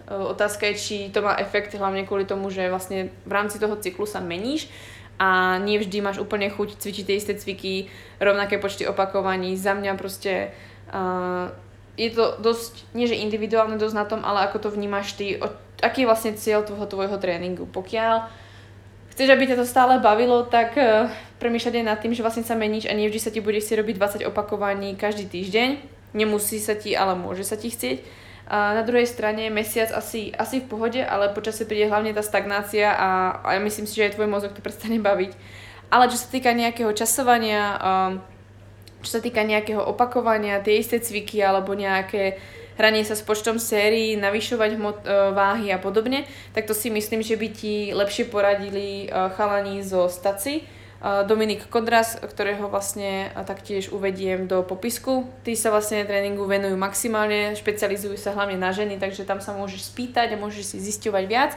uh, 0.10 0.34
otázka 0.34 0.66
je, 0.74 0.76
či 0.80 0.96
to 1.14 1.22
má 1.22 1.38
efekt 1.38 1.78
hlavne 1.78 2.08
kvôli 2.10 2.26
tomu, 2.26 2.50
že 2.50 2.66
vlastne 2.72 3.14
v 3.30 3.32
rámci 3.32 3.62
toho 3.62 3.78
cyklu 3.78 4.10
sa 4.10 4.24
meníš, 4.24 4.66
a 5.16 5.60
nie 5.64 5.80
vždy 5.80 6.04
máš 6.04 6.20
úplne 6.20 6.52
chuť 6.52 6.76
cvičiť 6.80 7.06
tie 7.08 7.16
isté 7.16 7.34
cviky, 7.36 7.88
rovnaké 8.20 8.60
počty 8.60 8.84
opakovaní. 8.84 9.56
Za 9.56 9.72
mňa 9.72 9.96
proste 9.96 10.52
uh, 10.92 11.52
je 11.96 12.12
to 12.12 12.36
dosť, 12.44 12.84
nie 12.92 13.08
že 13.08 13.16
individuálne 13.16 13.80
dosť 13.80 13.96
na 13.96 14.06
tom, 14.06 14.22
ale 14.28 14.44
ako 14.44 14.68
to 14.68 14.70
vnímaš 14.76 15.16
ty, 15.16 15.40
o, 15.40 15.48
aký 15.80 16.04
je 16.04 16.10
vlastne 16.12 16.36
cieľ 16.36 16.68
toho 16.68 16.84
tvojho 16.84 17.16
tréningu. 17.16 17.64
Pokiaľ 17.64 18.28
chceš, 19.16 19.32
aby 19.32 19.48
ťa 19.48 19.64
to 19.64 19.66
stále 19.66 20.04
bavilo, 20.04 20.44
tak 20.44 20.76
uh, 20.76 21.08
premýšľať 21.40 21.88
nad 21.88 22.00
tým, 22.04 22.12
že 22.12 22.20
vlastne 22.20 22.44
sa 22.44 22.60
meníš 22.60 22.92
a 22.92 22.98
nie 22.98 23.08
vždy 23.08 23.20
sa 23.24 23.32
ti 23.32 23.40
bude 23.40 23.64
chcieť 23.64 23.80
robiť 23.80 23.96
20 24.24 24.32
opakovaní 24.32 25.00
každý 25.00 25.32
týždeň. 25.32 25.96
Nemusí 26.16 26.60
sa 26.60 26.76
ti, 26.76 26.92
ale 26.96 27.16
môže 27.16 27.48
sa 27.48 27.56
ti 27.56 27.72
chcieť 27.72 28.25
a 28.46 28.78
na 28.78 28.86
druhej 28.86 29.10
strane 29.10 29.50
mesiac 29.50 29.90
asi, 29.90 30.30
asi 30.38 30.62
v 30.62 30.70
pohode, 30.70 31.02
ale 31.02 31.34
počasie 31.34 31.66
príde 31.66 31.90
hlavne 31.90 32.14
tá 32.14 32.22
stagnácia 32.22 32.94
a, 32.94 33.42
a 33.42 33.58
ja 33.58 33.60
myslím 33.62 33.90
si, 33.90 33.98
že 33.98 34.06
aj 34.06 34.22
tvoj 34.22 34.30
mozog 34.30 34.54
to 34.54 34.62
prestane 34.62 35.02
baviť. 35.02 35.34
Ale 35.90 36.10
čo 36.14 36.18
sa 36.22 36.30
týka 36.30 36.54
nejakého 36.54 36.94
časovania, 36.94 37.78
um, 37.82 38.12
čo 39.02 39.18
sa 39.18 39.22
týka 39.22 39.42
nejakého 39.42 39.82
opakovania, 39.82 40.62
tie 40.62 40.78
isté 40.78 41.02
cviky 41.02 41.42
alebo 41.42 41.74
nejaké 41.74 42.38
hranie 42.78 43.02
sa 43.02 43.18
s 43.18 43.26
počtom 43.26 43.58
sérií, 43.58 44.14
navyšovať 44.14 44.72
hmot, 44.78 44.98
uh, 45.02 45.34
váhy 45.34 45.74
a 45.74 45.82
podobne, 45.82 46.30
tak 46.54 46.70
to 46.70 46.78
si 46.78 46.94
myslím, 46.94 47.26
že 47.26 47.42
by 47.42 47.48
ti 47.50 47.98
lepšie 47.98 48.30
poradili 48.30 49.10
uh, 49.10 49.34
chalani 49.34 49.82
zo 49.82 50.06
Staci, 50.06 50.62
Dominik 51.06 51.70
Kodras, 51.70 52.18
ktorého 52.18 52.66
vlastne 52.66 53.30
taktiež 53.46 53.94
uvediem 53.94 54.50
do 54.50 54.66
popisku. 54.66 55.30
Tí 55.46 55.54
sa 55.54 55.70
vlastne 55.70 56.02
tréningu 56.02 56.50
venujú 56.50 56.74
maximálne, 56.82 57.54
špecializujú 57.54 58.18
sa 58.18 58.34
hlavne 58.34 58.58
na 58.58 58.74
ženy, 58.74 58.98
takže 58.98 59.22
tam 59.22 59.38
sa 59.38 59.54
môžeš 59.54 59.94
spýtať 59.94 60.34
a 60.34 60.42
môžeš 60.42 60.74
si 60.74 60.78
zisťovať 60.82 61.24
viac. 61.30 61.54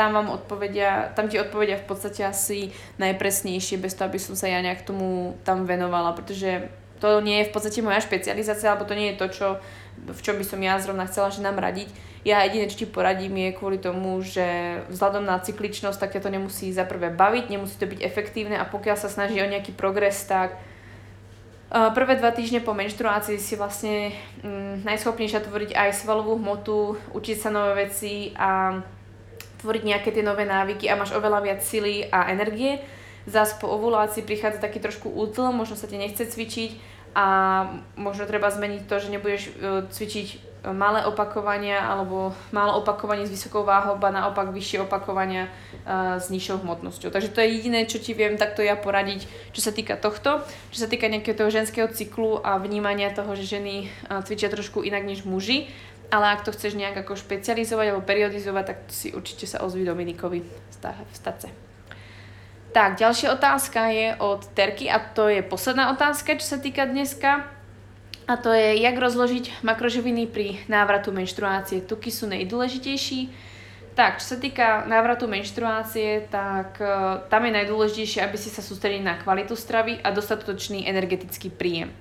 Tam, 0.00 0.16
vám 0.16 0.32
odpovedia, 0.32 1.12
tam 1.12 1.28
ti 1.28 1.36
odpovedia 1.36 1.76
v 1.76 1.84
podstate 1.84 2.24
asi 2.24 2.72
najpresnejšie, 2.96 3.76
bez 3.76 3.92
toho, 3.92 4.08
aby 4.08 4.16
som 4.16 4.32
sa 4.32 4.48
ja 4.48 4.64
nejak 4.64 4.88
tomu 4.88 5.36
tam 5.44 5.68
venovala, 5.68 6.16
pretože 6.16 6.68
to 6.96 7.20
nie 7.20 7.44
je 7.44 7.48
v 7.48 7.52
podstate 7.52 7.84
moja 7.84 8.00
špecializácia, 8.00 8.72
alebo 8.72 8.88
to 8.88 8.96
nie 8.96 9.12
je 9.12 9.20
to, 9.20 9.26
čo, 9.28 9.46
v 10.08 10.20
čom 10.24 10.40
by 10.40 10.44
som 10.48 10.60
ja 10.64 10.80
zrovna 10.80 11.04
chcela 11.04 11.28
že 11.28 11.44
nám 11.44 11.60
radiť. 11.60 12.15
Ja 12.26 12.42
jediné, 12.42 12.66
čo 12.66 12.82
ti 12.82 12.86
poradím, 12.90 13.38
je 13.38 13.54
kvôli 13.54 13.78
tomu, 13.78 14.18
že 14.18 14.82
vzhľadom 14.90 15.22
na 15.22 15.38
cykličnosť, 15.38 15.94
tak 15.94 16.18
ťa 16.18 16.26
to 16.26 16.34
nemusí 16.34 16.74
za 16.74 16.82
prvé 16.82 17.14
baviť, 17.14 17.54
nemusí 17.54 17.78
to 17.78 17.86
byť 17.86 18.02
efektívne 18.02 18.58
a 18.58 18.66
pokiaľ 18.66 18.98
sa 18.98 19.06
snaží 19.06 19.38
o 19.38 19.46
nejaký 19.46 19.70
progres, 19.70 20.26
tak 20.26 20.58
Prvé 21.66 22.14
dva 22.14 22.30
týždne 22.30 22.62
po 22.62 22.78
menštruácii 22.78 23.42
si 23.42 23.58
vlastne 23.58 24.14
mm, 24.46 24.86
najschopnejšia 24.86 25.42
tvoriť 25.42 25.74
aj 25.74 25.98
svalovú 25.98 26.38
hmotu, 26.38 26.94
učiť 27.10 27.36
sa 27.42 27.50
nové 27.50 27.90
veci 27.90 28.30
a 28.38 28.78
tvoriť 29.66 29.82
nejaké 29.82 30.14
tie 30.14 30.22
nové 30.22 30.46
návyky 30.46 30.86
a 30.86 30.94
máš 30.94 31.10
oveľa 31.10 31.42
viac 31.42 31.60
sily 31.66 32.06
a 32.06 32.30
energie. 32.30 32.78
Zas 33.26 33.58
po 33.58 33.66
ovulácii 33.66 34.22
prichádza 34.22 34.62
taký 34.62 34.78
trošku 34.78 35.10
útlm, 35.10 35.58
možno 35.58 35.74
sa 35.74 35.90
ti 35.90 35.98
nechce 35.98 36.22
cvičiť 36.22 36.94
a 37.18 37.26
možno 37.98 38.30
treba 38.30 38.46
zmeniť 38.46 38.86
to, 38.86 38.96
že 39.02 39.10
nebudeš 39.10 39.42
e, 39.42 39.50
cvičiť 39.90 40.55
malé 40.72 41.06
opakovania 41.06 41.86
alebo 41.86 42.34
málo 42.50 42.82
opakovaní 42.82 43.26
s 43.26 43.34
vysokou 43.34 43.62
váhou, 43.62 43.98
ba 43.98 44.10
naopak 44.10 44.50
vyššie 44.50 44.82
opakovania 44.82 45.46
uh, 45.86 46.18
s 46.18 46.32
nižšou 46.32 46.66
hmotnosťou. 46.66 47.14
Takže 47.14 47.30
to 47.30 47.38
je 47.44 47.52
jediné, 47.54 47.86
čo 47.86 48.02
ti 48.02 48.16
viem 48.16 48.34
takto 48.34 48.64
ja 48.64 48.74
poradiť, 48.74 49.26
čo 49.54 49.60
sa 49.62 49.70
týka 49.70 49.94
tohto. 49.94 50.42
Čo 50.74 50.86
sa 50.86 50.88
týka 50.90 51.06
nejakého 51.06 51.38
toho 51.38 51.50
ženského 51.52 51.86
cyklu 51.90 52.42
a 52.42 52.58
vnímania 52.58 53.14
toho, 53.14 53.36
že 53.38 53.46
ženy 53.46 53.86
uh, 54.10 54.24
cvičia 54.26 54.50
trošku 54.50 54.82
inak 54.82 55.06
než 55.06 55.22
muži, 55.22 55.70
ale 56.10 56.34
ak 56.34 56.46
to 56.46 56.54
chceš 56.54 56.78
nejak 56.78 57.02
ako 57.02 57.18
špecializovať 57.18 57.86
alebo 57.90 58.06
periodizovať, 58.06 58.64
tak 58.66 58.78
si 58.90 59.10
určite 59.10 59.46
sa 59.50 59.62
ozví 59.66 59.82
Dominikovi 59.82 60.38
v 60.42 61.14
stace. 61.14 61.50
Tak, 62.76 63.00
ďalšia 63.00 63.32
otázka 63.32 63.88
je 63.88 64.08
od 64.20 64.44
Terky 64.52 64.92
a 64.92 65.00
to 65.00 65.32
je 65.32 65.40
posledná 65.40 65.96
otázka, 65.96 66.36
čo 66.36 66.44
sa 66.44 66.58
týka 66.60 66.84
dneska. 66.84 67.55
A 68.26 68.34
to 68.34 68.50
je, 68.50 68.82
jak 68.82 68.98
rozložiť 68.98 69.62
makroživiny 69.62 70.26
pri 70.26 70.58
návratu 70.66 71.14
menštruácie. 71.14 71.86
Tuky 71.86 72.10
sú 72.10 72.26
najdôležitejší. 72.26 73.30
Tak, 73.94 74.18
čo 74.20 74.34
sa 74.34 74.38
týka 74.42 74.82
návratu 74.84 75.30
menštruácie, 75.30 76.26
tak 76.28 76.76
uh, 76.82 77.22
tam 77.30 77.46
je 77.46 77.52
najdôležitejšie, 77.54 78.20
aby 78.26 78.36
si 78.36 78.50
sa 78.50 78.60
sústredili 78.60 79.00
na 79.00 79.16
kvalitu 79.16 79.54
stravy 79.54 80.02
a 80.02 80.10
dostatočný 80.12 80.84
energetický 80.84 81.54
príjem. 81.54 81.94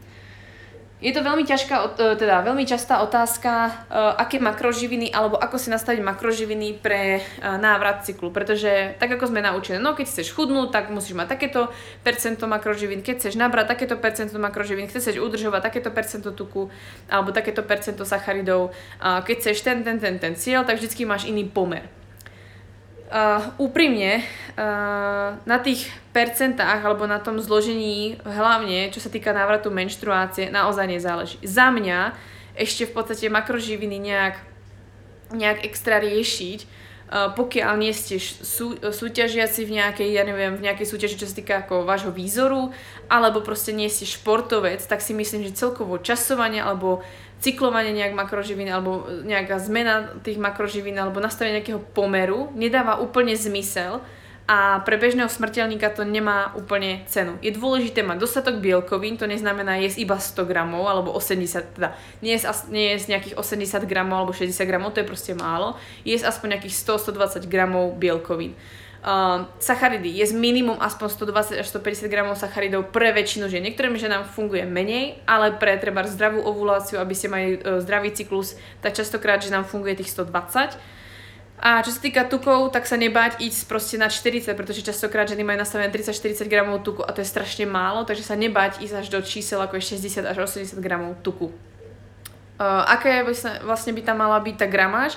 Je 1.04 1.12
to 1.12 1.28
veľmi 1.28 1.44
ťažká, 1.44 1.76
e, 1.76 1.88
teda 2.16 2.40
veľmi 2.48 2.64
častá 2.64 3.04
otázka, 3.04 3.52
e, 3.68 3.72
aké 4.16 4.40
makroživiny 4.40 5.12
alebo 5.12 5.36
ako 5.36 5.60
si 5.60 5.68
nastaviť 5.68 6.00
makroživiny 6.00 6.80
pre 6.80 7.20
e, 7.20 7.22
návrat 7.44 8.08
cyklu, 8.08 8.32
pretože 8.32 8.96
tak 8.96 9.12
ako 9.12 9.28
sme 9.28 9.44
naučení, 9.44 9.84
no 9.84 9.92
keď 9.92 10.08
chceš 10.08 10.32
chudnúť, 10.32 10.72
tak 10.72 10.96
musíš 10.96 11.20
mať 11.20 11.36
takéto 11.36 11.68
percento 12.00 12.48
makroživín, 12.48 13.04
keď 13.04 13.28
chceš 13.28 13.36
nabrať 13.36 13.76
takéto 13.76 14.00
percento 14.00 14.40
makroživín, 14.40 14.88
keď 14.88 15.04
chceš 15.04 15.20
udržovať 15.20 15.68
takéto 15.68 15.92
percento 15.92 16.32
tuku 16.32 16.72
alebo 17.12 17.36
takéto 17.36 17.60
percento 17.68 18.08
sacharidov, 18.08 18.72
keď 19.00 19.36
chceš 19.36 19.68
ten, 19.68 19.84
ten, 19.84 20.00
ten, 20.00 20.16
ten 20.16 20.34
cieľ, 20.40 20.64
tak 20.64 20.80
vždycky 20.80 21.04
máš 21.04 21.28
iný 21.28 21.44
pomer. 21.44 22.05
Uh, 23.06 23.54
úprimne, 23.62 24.26
uh, 24.58 25.38
na 25.46 25.58
tých 25.62 25.94
percentách 26.10 26.82
alebo 26.82 27.06
na 27.06 27.22
tom 27.22 27.38
zložení, 27.38 28.18
hlavne 28.26 28.90
čo 28.90 28.98
sa 28.98 29.14
týka 29.14 29.30
návratu 29.30 29.70
menštruácie, 29.70 30.50
naozaj 30.50 30.90
nezáleží. 30.90 31.38
Za 31.46 31.70
mňa 31.70 32.18
ešte 32.58 32.90
v 32.90 32.98
podstate 32.98 33.30
makroživiny 33.30 34.02
nejak, 34.02 34.42
nejak 35.38 35.70
extra 35.70 36.02
riešiť, 36.02 36.66
uh, 36.66 37.30
pokiaľ 37.38 37.78
nie 37.78 37.94
ste 37.94 38.18
sú, 38.18 38.74
súťažiaci 38.82 39.70
v 39.70 39.86
nejakej, 39.86 40.10
ja 40.10 40.26
neviem, 40.26 40.58
v 40.58 40.66
nejakej 40.66 40.90
súťaži, 40.90 41.22
čo 41.22 41.30
sa 41.30 41.38
týka 41.38 41.62
ako 41.62 41.86
vášho 41.86 42.10
výzoru, 42.10 42.74
alebo 43.06 43.46
proste 43.46 43.70
nie 43.70 43.86
ste 43.86 44.10
športovec, 44.10 44.82
tak 44.82 45.06
si 45.06 45.14
myslím, 45.14 45.46
že 45.46 45.54
celkovo 45.54 46.02
časovanie 46.02 46.58
alebo 46.58 47.06
cyklovanie 47.40 47.92
nejak 47.92 48.16
makroživín 48.16 48.72
alebo 48.72 49.06
nejaká 49.28 49.60
zmena 49.60 50.16
tých 50.24 50.40
makroživín 50.40 50.96
alebo 50.96 51.20
nastavenie 51.20 51.60
nejakého 51.62 51.84
pomeru 51.94 52.50
nedáva 52.56 53.00
úplne 53.04 53.36
zmysel 53.36 54.00
a 54.46 54.78
pre 54.86 55.02
bežného 55.02 55.26
smrteľníka 55.26 55.90
to 55.90 56.06
nemá 56.06 56.54
úplne 56.54 57.02
cenu. 57.10 57.34
Je 57.42 57.50
dôležité 57.50 58.06
mať 58.06 58.22
dostatok 58.22 58.62
bielkovín, 58.62 59.18
to 59.18 59.26
neznamená 59.26 59.82
jesť 59.82 60.06
iba 60.06 60.22
100 60.22 60.46
gramov 60.46 60.86
alebo 60.86 61.10
80, 61.18 61.74
teda 61.74 61.98
nie 62.22 62.38
jesť, 62.38 62.70
nie 62.70 62.94
jesť 62.94 63.08
nejakých 63.10 63.36
80 63.42 63.90
gramov 63.90 64.22
alebo 64.22 64.34
60 64.38 64.54
gramov, 64.70 64.94
to 64.94 65.02
je 65.02 65.10
proste 65.10 65.34
málo. 65.34 65.74
Jesť 66.06 66.30
aspoň 66.30 66.62
nejakých 66.62 66.78
100-120 66.78 67.50
gramov 67.50 67.98
bielkovín. 67.98 68.54
Uh, 69.06 69.46
sacharidy 69.62 70.10
je 70.18 70.34
minimum 70.34 70.82
aspoň 70.82 71.30
120 71.30 71.62
až 71.62 71.68
150 71.70 72.10
gramov 72.10 72.42
sacharidov 72.42 72.90
pre 72.90 73.14
väčšinu 73.14 73.46
žien. 73.54 73.62
Niektorým 73.62 74.02
ženám 74.02 74.26
funguje 74.26 74.66
menej, 74.66 75.22
ale 75.30 75.54
pre 75.54 75.78
treba 75.78 76.02
zdravú 76.10 76.42
ovuláciu, 76.42 76.98
aby 76.98 77.14
ste 77.14 77.30
mali 77.30 77.62
uh, 77.62 77.78
zdravý 77.86 78.10
cyklus, 78.18 78.58
tak 78.82 78.98
častokrát 78.98 79.46
ženám 79.46 79.70
funguje 79.70 80.02
tých 80.02 80.10
120. 80.10 80.82
A 81.62 81.86
čo 81.86 81.94
sa 81.94 82.02
týka 82.02 82.26
tukov, 82.26 82.74
tak 82.74 82.90
sa 82.90 82.98
nebáť 82.98 83.46
ísť 83.46 83.70
proste 83.70 84.02
na 84.02 84.10
40, 84.10 84.58
pretože 84.58 84.82
častokrát 84.82 85.30
ženy 85.30 85.46
majú 85.46 85.62
nastavené 85.62 85.94
30-40 85.94 86.50
gramov 86.50 86.82
tuku 86.82 87.06
a 87.06 87.14
to 87.14 87.22
je 87.22 87.30
strašne 87.30 87.70
málo, 87.70 88.10
takže 88.10 88.26
sa 88.26 88.34
nebáť 88.34 88.82
ísť 88.82 89.06
až 89.06 89.08
do 89.14 89.22
čísel 89.22 89.62
ako 89.62 89.78
je 89.78 90.02
60 90.02 90.26
až 90.26 90.50
80 90.50 90.82
gramov 90.82 91.14
tuku. 91.22 91.54
Uh, 92.58 92.82
aké 92.90 93.22
vlastne 93.62 93.94
by 93.94 94.02
tam 94.02 94.18
mala 94.18 94.42
byť 94.42 94.56
tá 94.58 94.66
gramáž? 94.66 95.14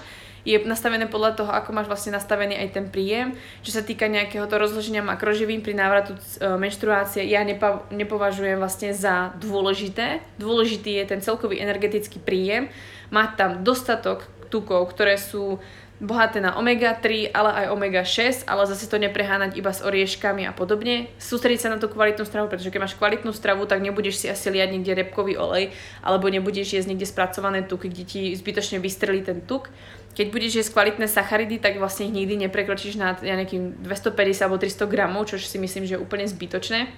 Je 0.49 0.57
nastavené 0.65 1.05
podľa 1.05 1.45
toho, 1.45 1.51
ako 1.53 1.77
máš 1.77 1.93
vlastne 1.93 2.17
nastavený 2.17 2.57
aj 2.57 2.69
ten 2.73 2.87
príjem. 2.89 3.37
Čo 3.61 3.77
sa 3.77 3.83
týka 3.85 4.09
nejakého 4.09 4.49
to 4.49 4.57
rozloženia 4.57 5.05
makroživín 5.05 5.61
pri 5.61 5.77
návratu 5.77 6.17
e, 6.17 6.21
menštruácie, 6.57 7.29
ja 7.29 7.45
nepa- 7.45 7.85
nepovažujem 7.93 8.57
vlastne 8.57 8.97
za 8.97 9.37
dôležité. 9.37 10.25
Dôležitý 10.41 10.97
je 10.97 11.05
ten 11.05 11.21
celkový 11.21 11.61
energetický 11.61 12.17
príjem. 12.17 12.73
Mať 13.13 13.29
tam 13.37 13.51
dostatok 13.61 14.25
tukov, 14.49 14.89
ktoré 14.89 15.21
sú 15.21 15.61
bohaté 15.99 16.39
na 16.39 16.55
omega-3, 16.55 17.35
ale 17.35 17.51
aj 17.65 17.75
omega-6, 17.75 18.47
ale 18.47 18.71
zase 18.71 18.87
to 18.87 19.03
neprehánať 19.03 19.59
iba 19.59 19.75
s 19.75 19.83
orieškami 19.83 20.47
a 20.47 20.55
podobne. 20.55 21.11
Sústrediť 21.19 21.61
sa 21.67 21.73
na 21.75 21.83
tú 21.83 21.91
kvalitnú 21.91 22.23
stravu, 22.23 22.47
pretože 22.47 22.71
keď 22.71 22.81
máš 22.87 22.95
kvalitnú 22.95 23.35
stravu, 23.35 23.67
tak 23.67 23.83
nebudeš 23.83 24.23
si 24.23 24.27
asi 24.31 24.47
liať 24.47 24.79
niekde 24.79 24.95
repkový 24.95 25.35
olej, 25.35 25.75
alebo 26.07 26.31
nebudeš 26.31 26.79
jesť 26.79 26.95
niekde 26.95 27.07
spracované 27.07 27.67
tuky, 27.67 27.91
kde 27.91 28.05
ti 28.07 28.21
zbytočne 28.39 28.79
vystrelí 28.79 29.27
ten 29.27 29.43
tuk. 29.43 29.75
Keď 30.19 30.35
budeš 30.35 30.53
jesť 30.59 30.75
kvalitné 30.75 31.07
sacharidy, 31.07 31.63
tak 31.63 31.79
vlastne 31.79 32.11
ich 32.11 32.15
nikdy 32.15 32.51
neprekročíš 32.51 32.99
na 32.99 33.15
ja 33.23 33.39
nejakým 33.39 33.87
250 33.87 34.43
alebo 34.43 34.59
300 34.59 34.91
gramov, 34.91 35.31
čo 35.31 35.39
si 35.39 35.63
myslím, 35.63 35.87
že 35.87 35.95
je 35.95 36.03
úplne 36.03 36.27
zbytočné. 36.27 36.91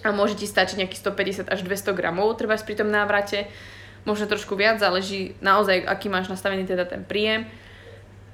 A 0.00 0.08
môže 0.16 0.40
ti 0.40 0.48
stačiť 0.48 0.80
nejakých 0.80 1.04
150 1.04 1.52
až 1.52 1.60
200 1.60 1.92
gramov, 1.92 2.32
treba 2.40 2.56
pri 2.56 2.80
tom 2.80 2.88
návrate. 2.88 3.52
Možno 4.08 4.24
trošku 4.24 4.56
viac, 4.56 4.80
záleží 4.80 5.36
naozaj, 5.44 5.84
aký 5.84 6.08
máš 6.08 6.32
nastavený 6.32 6.64
teda 6.64 6.88
ten 6.88 7.04
príjem. 7.04 7.44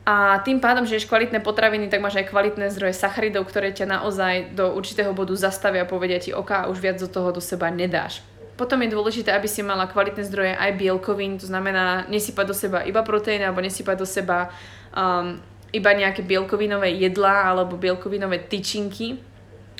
A 0.06 0.38
tým 0.46 0.62
pádom, 0.62 0.86
že 0.86 1.02
ješ 1.02 1.10
kvalitné 1.10 1.42
potraviny, 1.42 1.90
tak 1.90 1.98
máš 1.98 2.22
aj 2.22 2.30
kvalitné 2.30 2.70
zdroje 2.70 2.94
sacharidov, 2.94 3.50
ktoré 3.50 3.74
ťa 3.74 3.90
naozaj 3.90 4.54
do 4.54 4.70
určitého 4.70 5.10
bodu 5.10 5.34
zastavia 5.34 5.82
a 5.82 5.90
povedia 5.90 6.22
ti, 6.22 6.30
OK, 6.30 6.70
už 6.70 6.78
viac 6.78 7.02
do 7.02 7.10
toho 7.10 7.34
do 7.34 7.42
seba 7.42 7.74
nedáš. 7.74 8.22
Potom 8.52 8.84
je 8.84 8.92
dôležité, 8.92 9.32
aby 9.32 9.48
si 9.48 9.64
mala 9.64 9.88
kvalitné 9.88 10.28
zdroje 10.28 10.52
aj 10.52 10.76
bielkovín, 10.76 11.40
to 11.40 11.48
znamená 11.48 12.04
nesypať 12.12 12.44
do 12.44 12.54
seba 12.56 12.84
iba 12.84 13.00
proteíny 13.00 13.48
alebo 13.48 13.64
nesypať 13.64 13.96
do 13.96 14.04
seba 14.04 14.52
um, 14.92 15.40
iba 15.72 15.90
nejaké 15.96 16.20
bielkovinové 16.20 16.92
jedlá 17.00 17.48
alebo 17.48 17.80
bielkovinové 17.80 18.44
tyčinky, 18.44 19.16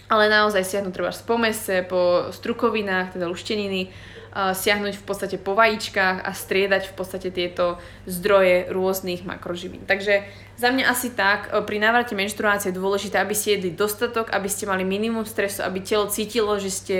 ale 0.08 0.32
naozaj 0.32 0.64
siahnuť 0.64 0.92
treba 0.92 1.12
po 1.12 1.36
mese, 1.36 1.84
po 1.84 2.32
strukovinách, 2.32 3.12
teda 3.12 3.28
lušteniny, 3.28 3.92
uh, 4.32 4.56
siahnuť 4.56 4.96
v 4.96 5.04
podstate 5.04 5.36
po 5.36 5.52
vajíčkach 5.52 6.24
a 6.24 6.32
striedať 6.32 6.88
v 6.88 6.94
podstate 6.96 7.28
tieto 7.28 7.76
zdroje 8.08 8.72
rôznych 8.72 9.28
makroživín. 9.28 9.84
Takže 9.84 10.24
za 10.56 10.72
mňa 10.72 10.88
asi 10.88 11.12
tak, 11.12 11.52
uh, 11.52 11.60
pri 11.60 11.76
návrate 11.76 12.16
menštruácie 12.16 12.72
je 12.72 12.80
dôležité, 12.80 13.20
aby 13.20 13.36
ste 13.36 13.60
jedli 13.60 13.76
dostatok, 13.76 14.32
aby 14.32 14.48
ste 14.48 14.64
mali 14.64 14.80
minimum 14.80 15.28
stresu, 15.28 15.60
aby 15.60 15.84
telo 15.84 16.08
cítilo, 16.08 16.56
že 16.56 16.72
ste 16.72 16.98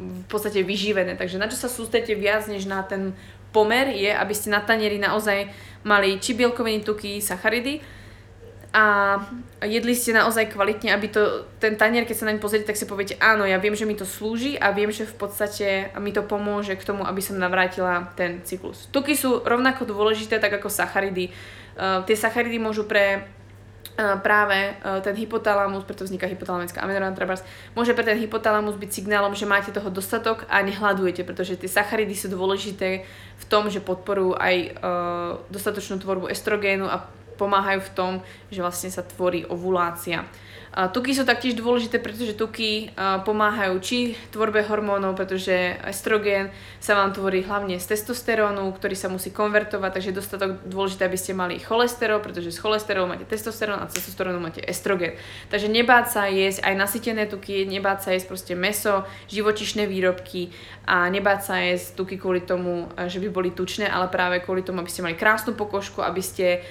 v 0.00 0.26
podstate 0.32 0.64
vyživené. 0.64 1.14
Takže 1.20 1.36
na 1.36 1.46
čo 1.46 1.60
sa 1.60 1.68
sústredíte 1.68 2.16
viac 2.16 2.48
než 2.48 2.64
na 2.64 2.80
ten 2.80 3.12
pomer 3.52 3.92
je, 3.92 4.10
aby 4.10 4.34
ste 4.34 4.48
na 4.48 4.62
tanieri 4.64 4.96
naozaj 4.96 5.50
mali 5.84 6.16
či 6.22 6.32
bielkoviny, 6.38 6.86
tuky, 6.86 7.20
sacharidy 7.20 7.82
a 8.70 9.18
jedli 9.66 9.98
ste 9.98 10.14
naozaj 10.14 10.54
kvalitne, 10.54 10.94
aby 10.94 11.10
to, 11.10 11.50
ten 11.58 11.74
tanier, 11.74 12.06
keď 12.06 12.16
sa 12.22 12.28
naň 12.30 12.38
pozriete, 12.38 12.70
tak 12.70 12.78
si 12.78 12.86
poviete, 12.86 13.18
áno, 13.18 13.42
ja 13.42 13.58
viem, 13.58 13.74
že 13.74 13.82
mi 13.82 13.98
to 13.98 14.06
slúži 14.06 14.54
a 14.54 14.70
viem, 14.70 14.94
že 14.94 15.10
v 15.10 15.16
podstate 15.18 15.90
mi 15.98 16.14
to 16.14 16.22
pomôže 16.22 16.78
k 16.78 16.86
tomu, 16.86 17.02
aby 17.02 17.18
som 17.18 17.34
navrátila 17.34 18.14
ten 18.14 18.46
cyklus. 18.46 18.86
Tuky 18.94 19.18
sú 19.18 19.42
rovnako 19.42 19.90
dôležité, 19.90 20.38
tak 20.38 20.54
ako 20.54 20.70
sacharidy. 20.70 21.34
Uh, 21.74 22.06
tie 22.06 22.14
sacharidy 22.14 22.62
môžu 22.62 22.86
pre 22.86 23.26
práve 24.24 24.80
ten 25.04 25.12
hypotalamus, 25.12 25.84
preto 25.84 26.08
vzniká 26.08 26.24
hypotalamická 26.24 26.80
amenorán 26.80 27.12
trebárs, 27.12 27.44
môže 27.76 27.92
pre 27.92 28.00
ten 28.00 28.16
hypotalamus 28.16 28.80
byť 28.80 28.90
signálom, 28.90 29.36
že 29.36 29.44
máte 29.44 29.68
toho 29.72 29.92
dostatok 29.92 30.48
a 30.48 30.64
nehľadujete, 30.64 31.20
pretože 31.20 31.60
tie 31.60 31.68
sacharidy 31.68 32.16
sú 32.16 32.32
dôležité 32.32 33.04
v 33.36 33.44
tom, 33.48 33.68
že 33.68 33.84
podporujú 33.84 34.40
aj 34.40 34.56
uh, 34.56 34.70
dostatočnú 35.52 36.00
tvorbu 36.00 36.32
estrogénu 36.32 36.88
a 36.88 37.04
pomáhajú 37.36 37.80
v 37.80 37.94
tom, 37.96 38.12
že 38.52 38.60
vlastne 38.60 38.92
sa 38.92 39.04
tvorí 39.04 39.48
ovulácia. 39.48 40.28
Tuky 40.70 41.18
sú 41.18 41.26
taktiež 41.26 41.58
dôležité, 41.58 41.98
pretože 41.98 42.38
tuky 42.38 42.94
pomáhajú 43.26 43.74
či 43.82 44.14
tvorbe 44.30 44.62
hormónov, 44.62 45.18
pretože 45.18 45.74
estrogen 45.82 46.54
sa 46.78 46.94
vám 46.94 47.10
tvorí 47.10 47.42
hlavne 47.42 47.82
z 47.82 47.90
testosterónu, 47.90 48.70
ktorý 48.78 48.94
sa 48.94 49.10
musí 49.10 49.34
konvertovať, 49.34 49.90
takže 49.98 50.10
je 50.14 50.18
dostatok 50.22 50.62
dôležité, 50.62 51.10
aby 51.10 51.18
ste 51.18 51.34
mali 51.34 51.58
cholesterol, 51.58 52.22
pretože 52.22 52.54
z 52.54 52.62
cholesterolu 52.62 53.10
máte 53.10 53.26
testosterón 53.26 53.82
a 53.82 53.90
z 53.90 53.98
testosterónu 53.98 54.38
máte 54.38 54.62
estrogen. 54.62 55.18
Takže 55.50 55.66
nebáť 55.66 56.06
sa 56.06 56.22
jesť 56.30 56.62
aj 56.62 56.74
nasytené 56.78 57.26
tuky, 57.26 57.66
nebáť 57.66 58.06
sa 58.06 58.10
jesť 58.14 58.30
proste 58.30 58.54
meso, 58.54 59.02
živočišné 59.26 59.90
výrobky 59.90 60.54
a 60.86 61.10
nebáť 61.10 61.40
sa 61.42 61.58
jesť 61.66 61.98
tuky 61.98 62.14
kvôli 62.14 62.46
tomu, 62.46 62.86
že 63.10 63.18
by 63.18 63.26
boli 63.26 63.50
tučné, 63.50 63.90
ale 63.90 64.06
práve 64.06 64.38
kvôli 64.38 64.62
tomu, 64.62 64.86
aby 64.86 64.90
ste 64.90 65.02
mali 65.02 65.18
krásnu 65.18 65.58
pokožku, 65.58 65.98
aby 65.98 66.22
ste 66.22 66.62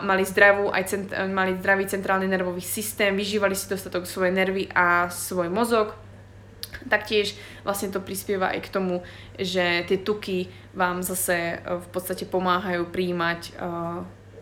mali, 0.00 0.24
zdravú, 0.24 0.72
aj 0.72 0.84
cent, 0.88 1.08
mali 1.28 1.52
zdravý 1.60 1.84
centrálny 1.84 2.24
nervový 2.24 2.64
systém, 2.64 3.12
vyžívali 3.12 3.52
si 3.52 3.68
dostatok 3.68 4.08
svoje 4.08 4.32
nervy 4.32 4.72
a 4.72 5.12
svoj 5.12 5.52
mozog. 5.52 5.92
Taktiež 6.88 7.36
vlastne 7.60 7.92
to 7.92 8.00
prispieva 8.00 8.56
aj 8.56 8.60
k 8.64 8.72
tomu, 8.72 9.04
že 9.36 9.84
tie 9.84 10.00
tuky 10.00 10.48
vám 10.72 11.04
zase 11.04 11.60
e, 11.60 11.76
v 11.76 11.88
podstate 11.92 12.24
pomáhajú 12.24 12.88
príjmať 12.88 13.52
uh, 13.60 14.00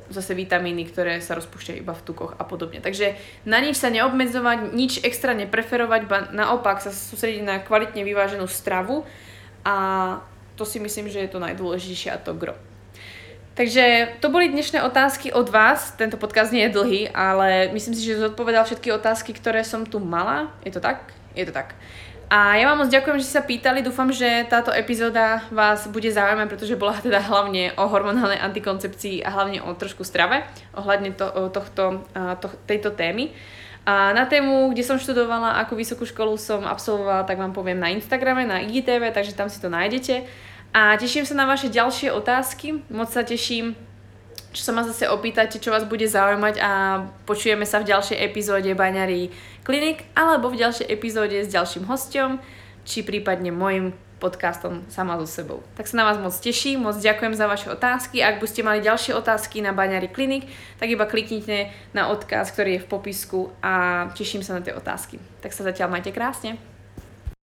zase 0.08 0.32
vitamíny, 0.32 0.88
ktoré 0.88 1.20
sa 1.20 1.36
rozpúšťajú 1.36 1.78
iba 1.84 1.92
v 1.92 2.04
tukoch 2.04 2.32
a 2.38 2.44
podobne. 2.46 2.80
Takže 2.80 3.16
na 3.44 3.60
nič 3.60 3.76
sa 3.76 3.92
neobmedzovať, 3.92 4.72
nič 4.72 5.04
extra 5.04 5.36
nepreferovať, 5.36 6.02
ba 6.08 6.18
naopak 6.32 6.80
sa 6.80 6.88
sústrediť 6.88 7.44
na 7.44 7.56
kvalitne 7.60 8.06
vyváženú 8.06 8.48
stravu 8.48 9.04
a 9.66 9.76
to 10.56 10.64
si 10.64 10.80
myslím, 10.80 11.12
že 11.12 11.22
je 11.26 11.30
to 11.30 11.42
najdôležitejšie 11.44 12.10
a 12.10 12.18
to 12.18 12.32
gro. 12.32 12.56
Takže 13.58 14.14
to 14.22 14.30
boli 14.30 14.54
dnešné 14.54 14.86
otázky 14.86 15.34
od 15.34 15.50
vás. 15.50 15.90
Tento 15.98 16.14
podcast 16.14 16.54
nie 16.54 16.62
je 16.70 16.78
dlhý, 16.78 17.10
ale 17.10 17.66
myslím 17.74 17.90
si, 17.90 18.06
že 18.06 18.22
zodpovedal 18.22 18.62
všetky 18.62 18.94
otázky, 18.94 19.34
ktoré 19.34 19.66
som 19.66 19.82
tu 19.82 19.98
mala. 19.98 20.54
Je 20.62 20.70
to 20.70 20.78
tak? 20.78 21.10
Je 21.34 21.42
to 21.42 21.50
tak. 21.50 21.74
A 22.30 22.54
ja 22.54 22.70
vám 22.70 22.86
moc 22.86 22.94
ďakujem, 22.94 23.18
že 23.18 23.26
ste 23.26 23.42
sa 23.42 23.42
pýtali. 23.42 23.82
Dúfam, 23.82 24.14
že 24.14 24.46
táto 24.46 24.70
epizóda 24.70 25.42
vás 25.50 25.90
bude 25.90 26.06
zaujímať, 26.06 26.46
pretože 26.46 26.78
bola 26.78 27.02
teda 27.02 27.18
hlavne 27.18 27.74
o 27.74 27.90
hormonálnej 27.90 28.38
antikoncepcii 28.38 29.26
a 29.26 29.34
hlavne 29.34 29.58
o 29.66 29.74
trošku 29.74 30.06
strave, 30.06 30.46
ohľadne 30.78 31.18
to, 31.18 31.50
tohto, 31.50 32.06
to, 32.14 32.46
tejto 32.70 32.94
témy. 32.94 33.34
A 33.90 34.14
na 34.14 34.30
tému, 34.30 34.70
kde 34.70 34.86
som 34.86 35.02
študovala, 35.02 35.58
akú 35.58 35.74
vysokú 35.74 36.06
školu 36.06 36.38
som 36.38 36.62
absolvovala, 36.62 37.26
tak 37.26 37.42
vám 37.42 37.50
poviem 37.50 37.82
na 37.82 37.90
Instagrame, 37.90 38.46
na 38.46 38.62
IGTV, 38.62 39.10
takže 39.10 39.34
tam 39.34 39.50
si 39.50 39.58
to 39.58 39.66
nájdete. 39.66 40.46
A 40.72 40.94
teším 41.00 41.24
sa 41.24 41.34
na 41.34 41.48
vaše 41.48 41.72
ďalšie 41.72 42.12
otázky. 42.12 42.84
Moc 42.92 43.08
sa 43.08 43.24
teším, 43.24 43.72
čo 44.52 44.62
sa 44.64 44.72
ma 44.72 44.84
zase 44.84 45.08
opýtate, 45.08 45.60
čo 45.60 45.72
vás 45.72 45.84
bude 45.88 46.04
zaujímať 46.04 46.54
a 46.60 46.70
počujeme 47.24 47.64
sa 47.64 47.80
v 47.80 47.88
ďalšej 47.92 48.18
epizóde 48.20 48.72
Baňary 48.76 49.32
Klinik 49.64 50.08
alebo 50.16 50.52
v 50.52 50.60
ďalšej 50.60 50.88
epizóde 50.88 51.36
s 51.44 51.52
ďalším 51.52 51.88
hostom, 51.88 52.40
či 52.84 53.04
prípadne 53.04 53.52
môjim 53.52 53.92
podcastom 54.18 54.82
sama 54.90 55.14
so 55.22 55.26
sebou. 55.30 55.62
Tak 55.78 55.86
sa 55.86 56.02
na 56.02 56.04
vás 56.10 56.18
moc 56.18 56.34
teším, 56.34 56.82
moc 56.82 56.98
ďakujem 56.98 57.38
za 57.38 57.46
vaše 57.46 57.70
otázky. 57.70 58.18
Ak 58.18 58.42
by 58.42 58.46
ste 58.50 58.66
mali 58.66 58.82
ďalšie 58.82 59.14
otázky 59.14 59.62
na 59.62 59.70
Baňary 59.70 60.10
Klinik, 60.10 60.50
tak 60.76 60.90
iba 60.90 61.06
kliknite 61.06 61.70
na 61.94 62.10
odkaz, 62.10 62.50
ktorý 62.50 62.76
je 62.76 62.84
v 62.84 62.90
popisku 62.90 63.54
a 63.62 64.06
teším 64.18 64.42
sa 64.42 64.58
na 64.58 64.64
tie 64.64 64.74
otázky. 64.74 65.22
Tak 65.38 65.54
sa 65.54 65.62
zatiaľ 65.62 65.94
majte 65.94 66.10
krásne. 66.10 66.58